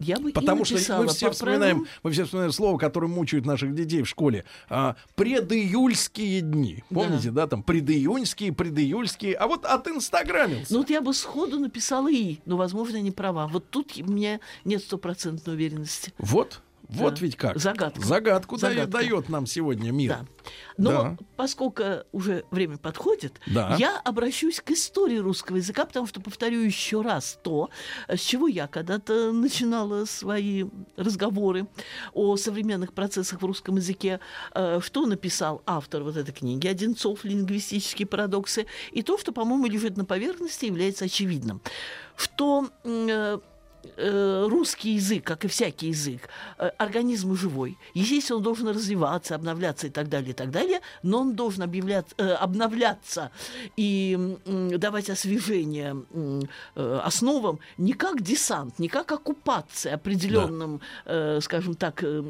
Я 0.00 0.18
бы 0.18 0.30
и 0.30 0.32
Потому 0.32 0.64
что 0.64 0.74
написала 0.74 1.02
мы 1.04 1.08
все 1.08 1.26
по 1.26 1.32
вспоминаем, 1.32 1.86
мы 2.02 2.10
все 2.10 2.24
вспоминаем 2.24 2.52
слово, 2.52 2.78
которое 2.78 3.06
мучают 3.06 3.46
наших 3.46 3.74
детей 3.74 4.02
в 4.02 4.08
школе. 4.08 4.44
А, 4.68 4.96
предиюльские 5.14 6.40
дни. 6.40 6.82
Да. 6.90 7.00
Помните, 7.00 7.30
да, 7.30 7.46
там 7.46 7.62
предиюньские, 7.62 8.52
предиюльские. 8.52 9.34
А 9.34 9.46
вот 9.46 9.64
от 9.64 9.86
инстаграмился. 9.86 10.72
Ну 10.72 10.80
вот 10.80 10.90
я 10.90 11.00
бы 11.00 11.14
сходу 11.14 11.60
написала 11.60 12.10
и, 12.10 12.38
но, 12.44 12.56
возможно, 12.56 12.96
я 12.96 13.02
не 13.02 13.12
права. 13.12 13.46
Вот 13.46 13.70
тут 13.70 13.92
у 13.96 14.10
меня 14.10 14.40
нет 14.64 14.82
стопроцентной 14.82 15.54
уверенности. 15.54 16.12
Вот, 16.18 16.60
вот 16.94 17.14
Да. 17.14 17.20
ведь 17.20 17.36
как. 17.36 17.58
Загадку 17.58 18.56
дает, 18.58 18.74
Загадка. 18.76 18.98
дает 18.98 19.28
нам 19.28 19.46
сегодня 19.46 19.90
мир. 19.92 20.10
Да. 20.10 20.26
Но 20.76 20.90
Да. 20.90 21.16
поскольку 21.36 21.82
уже 22.12 22.44
время 22.50 22.76
подходит, 22.78 23.40
Да. 23.46 23.76
я 23.78 23.98
обращусь 24.04 24.60
к 24.60 24.70
истории 24.70 25.18
русского 25.18 25.56
языка, 25.56 25.84
потому 25.84 26.06
что 26.06 26.20
повторю 26.20 26.60
еще 26.60 27.00
раз 27.02 27.38
то, 27.42 27.70
с 28.08 28.20
чего 28.20 28.46
я 28.48 28.66
когда-то 28.66 29.32
начинала 29.32 30.04
свои 30.04 30.64
разговоры 30.96 31.66
о 32.12 32.36
современных 32.36 32.92
процессах 32.92 33.42
в 33.42 33.44
русском 33.44 33.76
языке, 33.76 34.20
э, 34.54 34.80
что 34.82 35.06
написал 35.06 35.62
автор 35.66 36.02
вот 36.02 36.16
этой 36.16 36.32
книги 36.32 36.66
Одинцов 36.66 37.24
«Лингвистические 37.24 38.06
парадоксы», 38.06 38.66
и 38.92 39.02
то, 39.02 39.18
что, 39.18 39.32
по-моему, 39.32 39.66
лежит 39.66 39.96
на 39.96 40.04
поверхности, 40.04 40.66
является 40.66 41.04
очевидным, 41.06 41.60
что 42.16 42.68
э, 42.84 43.38
русский 43.96 44.94
язык, 44.94 45.24
как 45.24 45.44
и 45.44 45.48
всякий 45.48 45.88
язык, 45.88 46.28
э, 46.58 46.70
организм 46.78 47.34
живой. 47.34 47.78
Естественно, 47.94 48.38
он 48.38 48.42
должен 48.42 48.68
развиваться, 48.68 49.34
обновляться 49.34 49.86
и 49.86 49.90
так 49.90 50.08
далее, 50.08 50.30
и 50.30 50.34
так 50.34 50.50
далее, 50.50 50.80
но 51.02 51.20
он 51.20 51.34
должен 51.34 51.62
э, 51.64 52.32
обновляться 52.32 53.30
и 53.76 54.36
давать 54.78 55.10
освежение 55.10 55.96
э, 56.76 57.00
основам 57.04 57.58
не 57.78 57.92
как 57.92 58.22
десант, 58.22 58.78
не 58.78 58.88
как 58.88 59.12
оккупация 59.12 59.94
определенным, 59.94 60.80
э, 61.04 61.40
скажем 61.40 61.74
так, 61.74 62.02
э, 62.02 62.22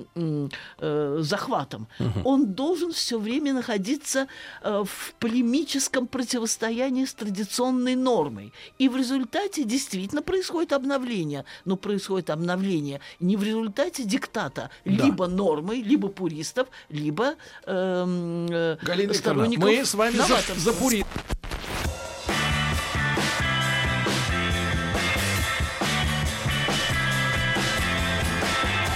э, 0.78 1.18
захватом. 1.20 1.86
Он 2.24 2.46
должен 2.54 2.92
все 2.92 3.18
время 3.18 3.52
находиться 3.52 4.26
э, 4.62 4.84
в 4.84 5.14
полемическом 5.18 6.06
противостоянии 6.06 7.04
с 7.04 7.14
традиционной 7.14 7.94
нормой. 7.94 8.52
И 8.78 8.88
в 8.88 8.96
результате 8.96 9.64
действительно 9.64 10.22
происходит 10.22 10.72
обновление. 10.72 11.43
Но 11.64 11.76
происходит 11.76 12.30
обновление 12.30 13.00
не 13.20 13.36
в 13.36 13.42
результате 13.42 14.04
диктата 14.04 14.70
Да. 14.84 15.04
либо 15.04 15.26
нормы, 15.26 15.76
либо 15.76 16.08
пуристов, 16.08 16.68
либо 16.88 17.34
эм, 17.66 18.46
э, 18.50 18.76
Галина 18.82 19.12
Викторовна, 19.12 19.44
сторонников 19.44 19.64
мы 19.64 19.84
с 19.84 19.94
вами 19.94 20.16
за, 20.16 20.28
новаторства. 20.28 20.54
запури- 20.72 21.04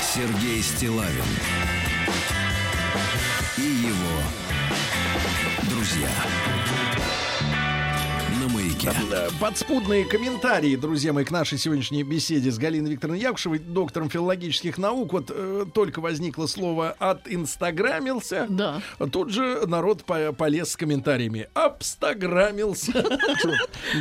Сергей 0.02 0.62
Стилавин 0.62 1.24
и 3.56 3.62
его 3.62 4.22
друзья 5.70 6.08
маяке. 8.92 9.06
Э, 9.12 9.28
Подспудные 9.40 10.04
комментарии, 10.04 10.76
друзья 10.76 11.12
мои, 11.12 11.24
к 11.24 11.30
нашей 11.30 11.58
сегодняшней 11.58 12.02
беседе 12.02 12.50
с 12.50 12.58
Галиной 12.58 12.90
Викторовной 12.92 13.20
Якушевой, 13.20 13.58
доктором 13.58 14.10
филологических 14.10 14.78
наук. 14.78 15.12
Вот 15.12 15.30
э, 15.34 15.64
только 15.72 16.00
возникло 16.00 16.46
слово 16.46 16.94
«отинстаграмился». 16.98 18.46
Да. 18.48 18.80
Тут 19.12 19.30
же 19.30 19.66
народ 19.66 20.04
по- 20.04 20.32
полез 20.32 20.72
с 20.72 20.76
комментариями. 20.76 21.48
«Обстаграмился». 21.54 23.04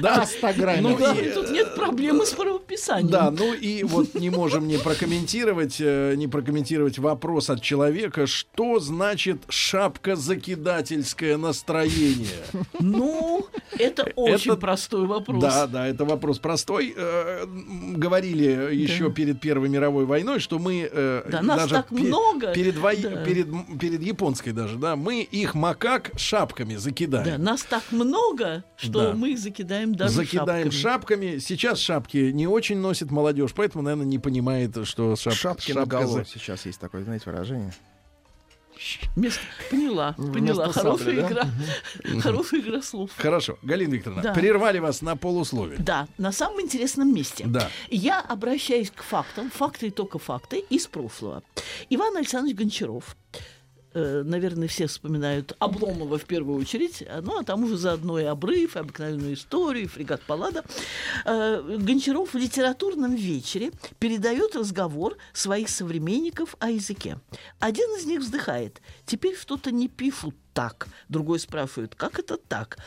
Да. 0.01 0.21
Астаграмил. 0.23 0.89
Ну 0.89 0.97
Да, 0.97 1.13
и, 1.13 1.31
тут 1.31 1.49
нет 1.51 1.75
проблемы 1.75 2.25
с 2.25 2.31
правописанием. 2.31 3.09
Да, 3.09 3.31
ну 3.31 3.53
и 3.53 3.83
вот 3.83 4.15
не 4.15 4.29
можем 4.29 4.67
не 4.67 4.77
прокомментировать, 4.77 5.77
э, 5.79 6.15
не 6.15 6.27
прокомментировать 6.27 6.97
вопрос 6.99 7.49
от 7.49 7.61
человека, 7.61 8.27
что 8.27 8.79
значит 8.79 9.41
шапка 9.49 10.15
закидательское 10.15 11.37
настроение. 11.37 12.27
Ну, 12.79 13.47
это 13.77 14.11
очень 14.15 14.51
Это- 14.51 14.57
простой 14.77 15.05
вопрос. 15.07 15.43
Да, 15.43 15.67
да, 15.67 15.87
это 15.87 16.05
вопрос 16.05 16.39
простой. 16.39 16.93
Э, 16.95 17.45
Говорили 17.95 18.73
еще 18.75 19.11
перед 19.11 19.39
Первой 19.39 19.69
мировой 19.69 20.05
войной, 20.05 20.39
что 20.39 20.59
мы 20.59 20.87
э, 20.91 21.23
Да, 21.29 21.41
нас 21.41 21.57
даже 21.61 21.73
так 21.75 21.91
много. 21.91 22.53
перед, 22.53 22.75
вой- 22.77 23.01
Да. 23.01 23.23
перед, 23.23 23.47
перед 23.79 24.01
японской 24.01 24.51
даже, 24.51 24.77
да, 24.77 24.95
мы 24.95 25.21
их 25.21 25.55
макак 25.55 26.11
шапками 26.17 26.73
Да, 26.75 26.79
закидаем. 26.79 27.43
нас 27.43 27.63
так 27.63 27.83
много, 27.91 28.63
что 28.75 29.11
Да. 29.11 29.13
мы 29.13 29.31
их 29.31 29.39
закидаем 29.39 29.95
даже 29.95 30.13
Закидаем 30.13 30.71
шапками. 30.71 31.27
шапками. 31.31 31.37
Сейчас 31.39 31.79
шапки 31.79 32.31
не 32.31 32.47
очень 32.47 32.77
носит 32.77 33.11
молодежь, 33.11 33.51
поэтому, 33.55 33.83
наверное, 33.83 34.05
не 34.05 34.19
понимает, 34.19 34.77
что 34.87 35.13
шап- 35.13 35.31
Шапки 35.31 35.71
шапка 35.71 36.01
на 36.01 36.07
за- 36.07 36.25
Сейчас 36.25 36.65
есть 36.65 36.79
такое, 36.79 37.03
знаете, 37.03 37.29
выражение. 37.29 37.73
Вместо- 39.15 39.39
Поняла, 39.69 40.13
поняла. 40.13 40.71
Хорошая 40.71 41.05
сабли, 41.05 41.21
да? 41.21 41.27
игра. 41.27 42.21
Хорошая 42.21 42.59
игра 42.61 42.81
слов. 42.81 43.11
Хорошо, 43.17 43.57
Галина 43.61 43.93
Викторовна, 43.93 44.23
Да. 44.23 44.33
прервали 44.33 44.79
вас 44.79 45.01
на 45.01 45.15
полусловие. 45.15 45.77
Да, 45.79 46.07
на 46.17 46.31
самом 46.31 46.61
интересном 46.61 47.13
месте. 47.13 47.45
Да. 47.47 47.69
Я 47.89 48.21
обращаюсь 48.21 48.91
к 48.91 49.01
фактам, 49.03 49.49
факты 49.49 49.87
и 49.87 49.91
только 49.91 50.19
факты 50.19 50.59
из 50.69 50.87
прошлого. 50.87 51.43
Иван 51.89 52.17
Александрович 52.17 52.55
Гончаров 52.57 53.15
наверное, 53.93 54.67
все 54.67 54.87
вспоминают 54.87 55.55
Обломова 55.59 56.17
в 56.17 56.25
первую 56.25 56.59
очередь, 56.59 57.03
а, 57.07 57.21
ну, 57.21 57.39
а 57.39 57.43
там 57.43 57.63
уже 57.63 57.77
заодно 57.77 58.19
и 58.19 58.23
обрыв, 58.23 58.75
и 58.75 58.79
обыкновенную 58.79 59.33
историю, 59.33 59.85
и 59.85 59.87
фрегат 59.87 60.21
Паллада. 60.21 60.63
Э, 61.25 61.77
Гончаров 61.79 62.33
в 62.33 62.37
литературном 62.37 63.15
вечере 63.15 63.71
передает 63.99 64.55
разговор 64.55 65.17
своих 65.33 65.69
современников 65.69 66.55
о 66.59 66.69
языке. 66.69 67.19
Один 67.59 67.89
из 67.97 68.05
них 68.05 68.19
вздыхает. 68.19 68.81
Теперь 69.05 69.35
что-то 69.35 69.71
не 69.71 69.87
пишут 69.87 70.35
так. 70.53 70.87
Другой 71.09 71.39
спрашивает, 71.39 71.95
как 71.95 72.19
это 72.19 72.37
так? 72.37 72.77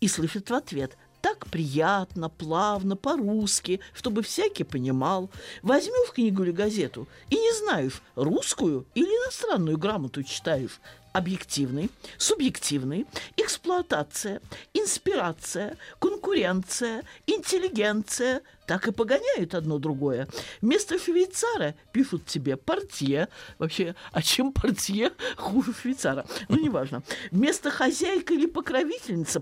И 0.00 0.08
слышит 0.08 0.50
в 0.50 0.54
ответ, 0.54 0.96
так 1.20 1.46
приятно, 1.46 2.28
плавно, 2.28 2.96
по-русски, 2.96 3.80
чтобы 3.92 4.22
всякий 4.22 4.64
понимал. 4.64 5.30
Возьму 5.62 6.04
в 6.06 6.12
книгу 6.12 6.42
или 6.42 6.52
газету 6.52 7.06
и 7.28 7.36
не 7.36 7.52
знаешь, 7.58 8.02
русскую 8.14 8.86
или 8.94 9.06
иностранную 9.06 9.78
грамоту 9.78 10.22
читаешь. 10.22 10.80
Объективный, 11.12 11.90
субъективный, 12.18 13.04
эксплуатация, 13.36 14.40
инспирация, 14.74 15.76
конкуренция, 15.98 17.02
интеллигенция. 17.26 18.42
Так 18.68 18.86
и 18.86 18.92
погоняют 18.92 19.56
одно 19.56 19.78
другое. 19.78 20.28
Вместо 20.60 21.00
швейцара 21.00 21.74
пишут 21.90 22.26
тебе 22.26 22.56
портье. 22.56 23.26
Вообще, 23.58 23.96
а 24.12 24.22
чем 24.22 24.52
портье 24.52 25.10
хуже 25.36 25.74
швейцара? 25.74 26.24
Ну, 26.48 26.62
неважно. 26.62 27.02
Вместо 27.32 27.72
хозяйка 27.72 28.32
или 28.32 28.46
покровительница 28.46 29.40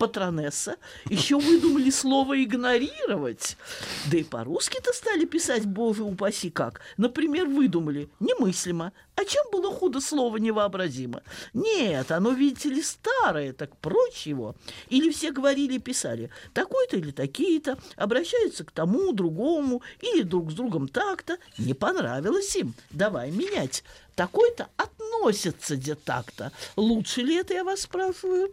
патронесса, 0.00 0.76
еще 1.10 1.38
выдумали 1.38 1.90
слово 1.90 2.42
«игнорировать». 2.42 3.58
Да 4.10 4.16
и 4.16 4.24
по-русски-то 4.24 4.94
стали 4.94 5.26
писать, 5.26 5.66
боже 5.66 6.02
упаси 6.02 6.48
как. 6.48 6.80
Например, 6.96 7.46
выдумали 7.46 8.08
«немыслимо». 8.18 8.92
А 9.16 9.24
чем 9.26 9.44
было 9.52 9.70
худо 9.70 10.00
слово 10.00 10.38
«невообразимо»? 10.38 11.22
Нет, 11.52 12.10
оно, 12.10 12.30
видите 12.30 12.70
ли, 12.70 12.82
старое, 12.82 13.52
так 13.52 13.76
прочь 13.76 14.26
его. 14.26 14.56
Или 14.88 15.10
все 15.10 15.32
говорили 15.32 15.74
и 15.74 15.78
писали 15.78 16.30
«такой-то 16.54 16.96
или 16.96 17.10
такие-то», 17.10 17.76
обращаются 17.96 18.64
к 18.64 18.70
тому, 18.70 19.12
другому, 19.12 19.82
или 20.00 20.22
друг 20.22 20.50
с 20.50 20.54
другом 20.54 20.88
так-то. 20.88 21.36
Не 21.58 21.74
понравилось 21.74 22.56
им, 22.56 22.72
давай 22.90 23.30
менять. 23.30 23.84
Такой-то 24.14 24.68
относится 24.78 25.76
где 25.76 25.94
так-то. 25.94 26.52
Лучше 26.76 27.20
ли 27.20 27.34
это, 27.36 27.52
я 27.52 27.64
вас 27.64 27.82
спрашиваю? 27.82 28.50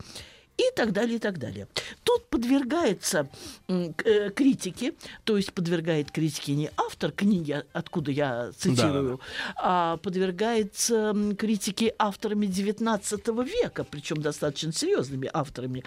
И 0.58 0.76
так 0.76 0.92
далее, 0.92 1.18
и 1.18 1.20
так 1.20 1.38
далее. 1.38 1.68
Тут 2.04 2.28
подвергается 2.30 3.30
э, 3.68 4.30
критике, 4.36 4.94
то 5.24 5.38
есть 5.38 5.54
подвергает 5.54 6.12
критике 6.12 6.54
не 6.54 6.72
автор 6.78 7.12
книги, 7.12 7.64
откуда 7.74 8.12
я 8.12 8.52
цитирую, 8.58 9.20
а 9.56 9.98
подвергается 9.98 11.16
критике 11.38 11.94
авторами 12.00 12.48
XIX 12.48 13.46
века, 13.46 13.84
причем 13.84 14.22
достаточно 14.22 14.72
серьезными 14.72 15.30
авторами. 15.32 15.84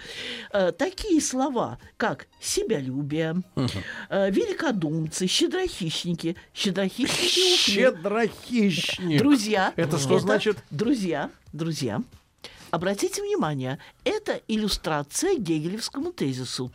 Э, 0.53 0.71
такие 0.71 1.21
слова, 1.21 1.77
как 1.97 2.27
себялюбие, 2.39 3.43
э, 4.09 4.31
великодумцы, 4.31 5.27
щедрохищники, 5.27 6.37
щедрохищники. 6.53 7.57
Щедрохищник. 7.57 9.19
Друзья. 9.19 9.73
Это 9.75 9.97
что 9.97 10.19
значит? 10.19 10.57
Друзья, 10.69 11.29
друзья. 11.51 12.01
Обратите 12.71 13.21
внимание, 13.21 13.79
это 14.05 14.41
иллюстрация 14.47 15.37
гегелевскому 15.37 16.13
тезису. 16.13 16.71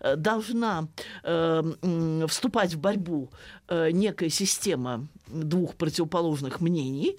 Э, 0.00 0.14
Должна 0.14 0.88
э, 1.22 2.26
вступать 2.28 2.74
в 2.74 2.78
борьбу 2.78 3.30
э, 3.68 3.90
некая 3.90 4.28
система 4.28 5.06
двух 5.26 5.74
противоположных 5.74 6.60
мнений, 6.60 7.16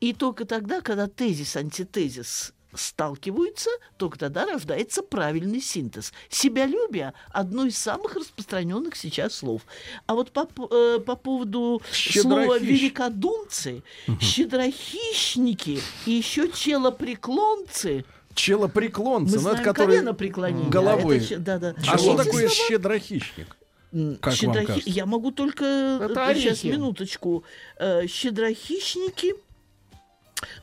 и 0.00 0.12
только 0.12 0.44
тогда, 0.44 0.80
когда 0.80 1.06
тезис, 1.06 1.56
антитезис 1.56 2.52
сталкиваются, 2.74 3.70
только 3.96 4.18
тогда 4.18 4.44
рождается 4.46 5.02
правильный 5.02 5.60
синтез. 5.60 6.12
Себялюбие– 6.28 7.14
одно 7.32 7.64
из 7.66 7.78
самых 7.78 8.14
распространенных 8.14 8.94
сейчас 8.96 9.34
слов. 9.36 9.62
А 10.06 10.14
вот 10.14 10.30
по, 10.32 10.44
по- 10.46 10.68
э, 10.70 11.00
по 11.00 11.16
поводу 11.16 11.80
слова 11.92 12.58
великодумцы, 12.58 13.82
щедрохищники 14.20 15.80
и 16.06 16.10
еще 16.10 16.50
челопреклонцы– 16.50 18.04
Челопреклонцы, 18.34 19.40
ну, 19.40 19.48
это 19.50 19.74
колено 19.74 20.14
преклонения. 20.14 20.70
головой. 20.70 21.18
Это 21.18 21.38
да, 21.38 21.58
да. 21.58 21.74
А 21.88 21.98
что 21.98 22.16
такое 22.16 22.48
слова- 22.48 22.68
щедрохищник? 22.68 23.56
Как 24.20 24.26
вам 24.26 24.34
щедрохи-? 24.54 24.82
Я 24.86 25.06
могу 25.06 25.32
только... 25.32 25.64
Это 25.64 26.30
э, 26.30 26.34
Сейчас, 26.36 26.62
орехи. 26.62 26.66
минуточку. 26.68 27.42
Э, 27.78 28.06
Щедрохищники... 28.06 29.34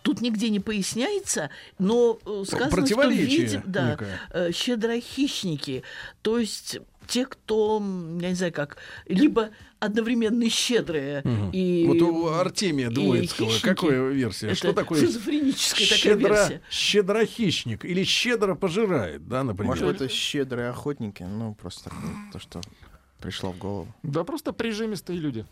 Тут 0.02 0.22
нигде 0.22 0.50
не 0.50 0.60
поясняется, 0.60 1.50
но 1.80 2.20
э, 2.26 2.44
сказано, 2.48 2.86
что 2.86 3.08
видим, 3.10 3.62
да, 3.66 3.92
некое. 3.92 4.20
э, 4.32 4.52
щедрохищники, 4.52 5.84
то 6.22 6.40
есть 6.40 6.80
те, 7.08 7.26
кто, 7.26 7.80
я 8.20 8.30
не 8.30 8.36
знаю 8.36 8.52
как, 8.54 8.78
либо 9.06 9.52
одновременно 9.80 10.50
щедрые 10.50 11.24
и 11.54 11.86
Вот 11.88 12.02
у 12.02 12.28
Артемия 12.30 12.90
Двоицкого 12.90 13.52
какая 13.62 14.10
версия? 14.10 14.48
Это 14.48 14.56
Что 14.56 14.74
такое 14.74 15.02
шизофреническая 15.02 15.86
такая 15.88 15.98
щедро, 16.00 16.34
версия. 16.34 16.62
щедрохищник? 16.72 17.86
Или 17.86 18.04
щедро 18.04 18.56
пожирает, 18.56 19.28
да, 19.28 19.44
например? 19.44 19.76
Может, 19.76 19.96
это 20.02 20.10
щедрые 20.10 20.70
охотники? 20.70 21.24
Ну, 21.24 21.54
просто 21.54 21.92
то, 22.32 22.40
что 22.40 22.62
пришло 23.22 23.52
в 23.52 23.58
голову. 23.58 23.88
Да 24.02 24.24
просто 24.24 24.52
прижимистые 24.54 25.20
люди. 25.20 25.46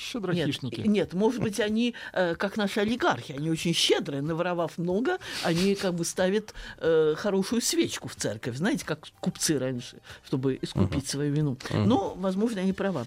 Нет, 0.00 0.06
Щедрохищники. 0.12 0.80
нет, 0.80 1.12
может 1.12 1.42
быть, 1.42 1.60
они, 1.60 1.94
э, 2.12 2.34
как 2.34 2.56
наши 2.56 2.80
олигархи, 2.80 3.32
они 3.32 3.50
очень 3.50 3.74
щедрые, 3.74 4.22
наворовав 4.22 4.78
много, 4.78 5.18
они 5.44 5.74
как 5.74 5.94
бы 5.94 6.04
ставят 6.04 6.54
э, 6.78 7.14
хорошую 7.16 7.60
свечку 7.60 8.08
в 8.08 8.14
церковь, 8.16 8.56
знаете, 8.56 8.86
как 8.86 9.06
купцы 9.20 9.58
раньше, 9.58 9.98
чтобы 10.26 10.58
искупить 10.62 11.06
свою 11.08 11.32
вину. 11.34 11.56
Но, 11.70 12.14
возможно, 12.16 12.62
они 12.62 12.72
права. 12.72 13.06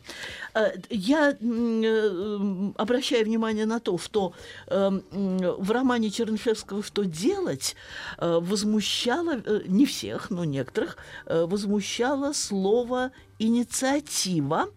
Э, 0.54 0.72
Я 0.90 1.30
обращаю 2.78 3.26
внимание 3.26 3.66
на 3.66 3.80
то, 3.80 3.98
что 3.98 4.34
в 4.68 5.72
романе 5.72 6.10
Чернышевского 6.12 6.84
«Что 6.84 7.04
делать» 7.04 7.76
возмущало, 8.18 9.42
не 9.66 9.86
всех, 9.86 10.30
но 10.30 10.44
некоторых, 10.44 10.98
возмущало 11.26 12.34
слово 12.34 13.12
инициатива, 13.44 14.70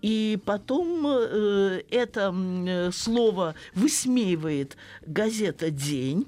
и 0.00 0.38
потом 0.44 1.06
э, 1.06 1.82
это 1.90 2.34
слово 2.92 3.54
высмеивает 3.74 4.76
газета 5.06 5.70
«День», 5.70 6.26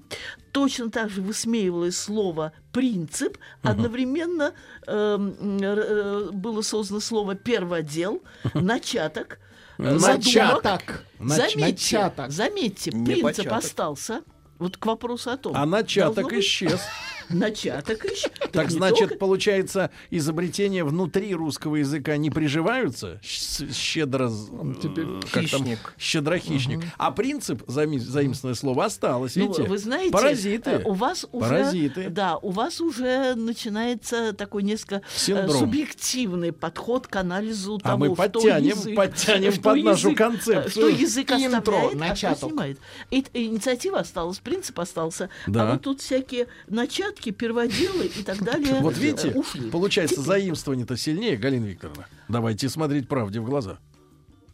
точно 0.52 0.90
так 0.90 1.10
же 1.10 1.20
высмеивалось 1.20 1.96
слово 1.98 2.52
«принцип», 2.72 3.38
одновременно 3.62 4.52
э, 4.86 5.18
э, 5.18 6.30
было 6.32 6.62
создано 6.62 7.00
слово 7.00 7.34
«перводел», 7.34 8.22
«начаток», 8.54 9.38
э, 9.78 9.98
«задумок». 9.98 10.24
Начаток. 10.24 11.04
Заметьте, 11.20 11.60
Начаток. 11.60 12.30
заметьте, 12.30 12.90
принцип 12.90 13.52
остался. 13.52 14.22
Вот 14.58 14.78
к 14.78 14.86
вопросу 14.86 15.30
о 15.30 15.36
том. 15.36 15.54
А 15.54 15.66
начаток 15.66 16.32
исчез. 16.32 16.80
Начаток 17.30 18.04
еще. 18.04 18.28
Так 18.52 18.70
значит, 18.70 19.18
получается, 19.18 19.90
изобретения 20.10 20.84
внутри 20.84 21.34
русского 21.34 21.76
языка 21.76 22.16
не 22.16 22.30
приживаются? 22.30 23.20
Щедро... 23.22 24.30
э, 24.30 24.74
там? 24.82 25.22
хищник. 25.26 25.94
Щедрохищник. 25.98 26.80
А 26.98 27.10
принцип, 27.10 27.62
заим- 27.68 27.98
заимственное 27.98 28.54
слово, 28.54 28.84
осталось, 28.86 29.36
Ну, 29.36 29.42
видите? 29.48 29.62
вы 29.64 29.78
знаете, 29.78 30.10
Паразиты. 30.10 30.70
э, 30.70 30.82
у 30.84 30.92
вас 30.92 31.26
уже, 31.32 31.48
Паразиты. 31.48 32.08
да, 32.10 32.36
у 32.38 32.50
вас 32.50 32.80
уже 32.80 33.34
начинается 33.34 34.32
такой 34.32 34.62
несколько 34.62 35.02
э, 35.28 35.48
субъективный 35.48 36.52
подход 36.52 37.06
к 37.06 37.16
анализу 37.16 37.80
А 37.82 37.88
того, 37.88 37.98
мы 37.98 38.06
что 38.14 38.14
подтянем- 38.16 38.76
язык, 38.76 38.96
подтянем 38.96 39.60
под 39.62 39.82
нашу 39.82 40.14
концепцию. 40.14 40.70
Что 40.70 40.88
язык 40.88 41.30
оставляет, 41.32 41.94
а 41.94 41.96
начаток. 41.96 42.38
что 42.38 42.48
снимает. 42.48 42.78
Инициатива 43.10 44.00
осталась, 44.00 44.38
принцип 44.38 44.78
остался, 44.80 45.28
а 45.46 45.72
вот 45.72 45.82
тут 45.82 46.00
всякие 46.00 46.46
начатки, 46.68 47.15
перводелы 47.30 48.06
и 48.06 48.22
так 48.22 48.42
далее 48.42 48.80
Вот 48.80 48.96
видите, 48.98 49.28
э, 49.30 49.38
ушли. 49.38 49.70
получается, 49.70 50.20
заимствование-то 50.22 50.96
сильнее, 50.96 51.36
Галина 51.36 51.66
Викторовна. 51.66 52.06
Давайте 52.28 52.68
смотреть 52.68 53.08
правде 53.08 53.40
в 53.40 53.44
глаза. 53.44 53.78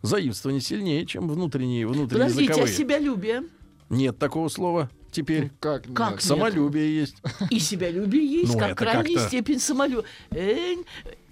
Заимствование 0.02 0.60
сильнее, 0.60 1.06
чем 1.06 1.28
внутренние, 1.28 1.86
внутренние 1.86 2.26
Подождите, 2.28 2.52
а 2.52 2.56
языковые. 2.56 2.74
себялюбие? 2.74 3.42
Нет 3.90 4.18
такого 4.18 4.48
слова 4.48 4.90
теперь. 5.10 5.50
Как? 5.60 5.86
нет? 5.86 5.96
Как? 5.96 6.20
Самолюбие 6.22 6.96
есть. 7.00 7.16
И 7.50 7.58
себялюбие 7.58 8.24
есть, 8.26 8.52
Ну, 8.54 8.58
как 8.58 8.78
крайняя 8.78 9.04
как-то- 9.14 9.28
степень 9.28 9.60
самолюбия. 9.60 10.04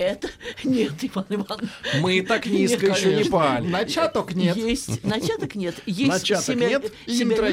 Это 0.00 0.28
нет, 0.64 0.94
Иван 1.02 1.26
Иванович. 1.28 1.68
Мы 2.00 2.22
так 2.22 2.46
низко 2.46 2.86
Нет, 2.86 2.96
еще 2.96 3.16
не 3.16 3.24
пали. 3.24 3.68
Начаток 3.68 4.34
нет. 4.34 4.56
Есть. 4.56 5.04
Начаток 5.04 5.54
нет. 5.54 5.74
Есть 5.84 6.08
Начаток 6.10 6.44
семя- 6.46 6.68
нет, 6.70 6.92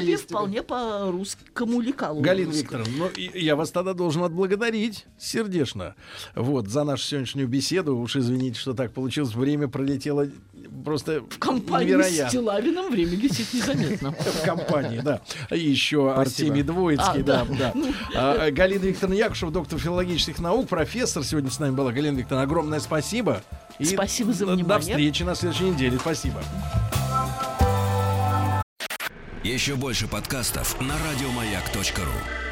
есть. 0.02 0.30
вполне 0.30 0.62
по 0.62 1.10
русскому 1.10 1.82
лекалу. 1.82 2.22
Галина 2.22 2.50
Викторовна, 2.52 2.90
ну, 2.96 3.10
я 3.34 3.54
вас 3.54 3.70
тогда 3.70 3.92
должен 3.92 4.22
отблагодарить 4.22 5.04
сердечно. 5.18 5.94
Вот, 6.34 6.68
за 6.68 6.84
нашу 6.84 7.04
сегодняшнюю 7.04 7.48
беседу. 7.48 7.98
Уж 7.98 8.16
извините, 8.16 8.58
что 8.58 8.72
так 8.72 8.92
получилось. 8.94 9.34
Время 9.34 9.68
пролетело 9.68 10.26
просто 10.86 11.20
В 11.28 11.38
компании 11.38 11.88
с 11.88 11.90
невероятно. 11.90 12.28
Стилавиным 12.30 12.90
время 12.90 13.10
летит 13.14 13.46
незаметно. 13.52 14.12
В 14.18 14.42
компании, 14.42 15.00
да. 15.00 15.20
И 15.50 15.58
еще. 15.58 16.10
Артемий 16.12 16.62
Двоицкий, 16.62 17.20
А, 17.20 17.46
да. 17.46 17.74
А, 18.14 18.50
Галина 18.50 18.84
Викторовна 18.84 19.18
Якушева, 19.18 19.52
доктор 19.52 19.78
филологических 19.78 20.38
наук, 20.38 20.66
профессор 20.68 21.24
сегодня 21.24 21.50
с 21.50 21.58
нами 21.58 21.74
была. 21.74 21.92
Галина 21.92 22.16
Викторовна, 22.16 22.37
огромное 22.42 22.80
спасибо. 22.80 23.42
И 23.78 23.84
Спасибо 23.84 24.32
за 24.32 24.40
до- 24.40 24.46
До 24.46 24.54
внимание. 24.56 24.80
встречи 24.80 25.22
на 25.22 25.34
следующей 25.34 25.70
неделе. 25.70 25.98
Спасибо. 25.98 26.42
Еще 29.44 29.76
больше 29.76 30.08
подкастов 30.08 30.80
на 30.80 30.94
радиомаяк.ру. 31.10 32.47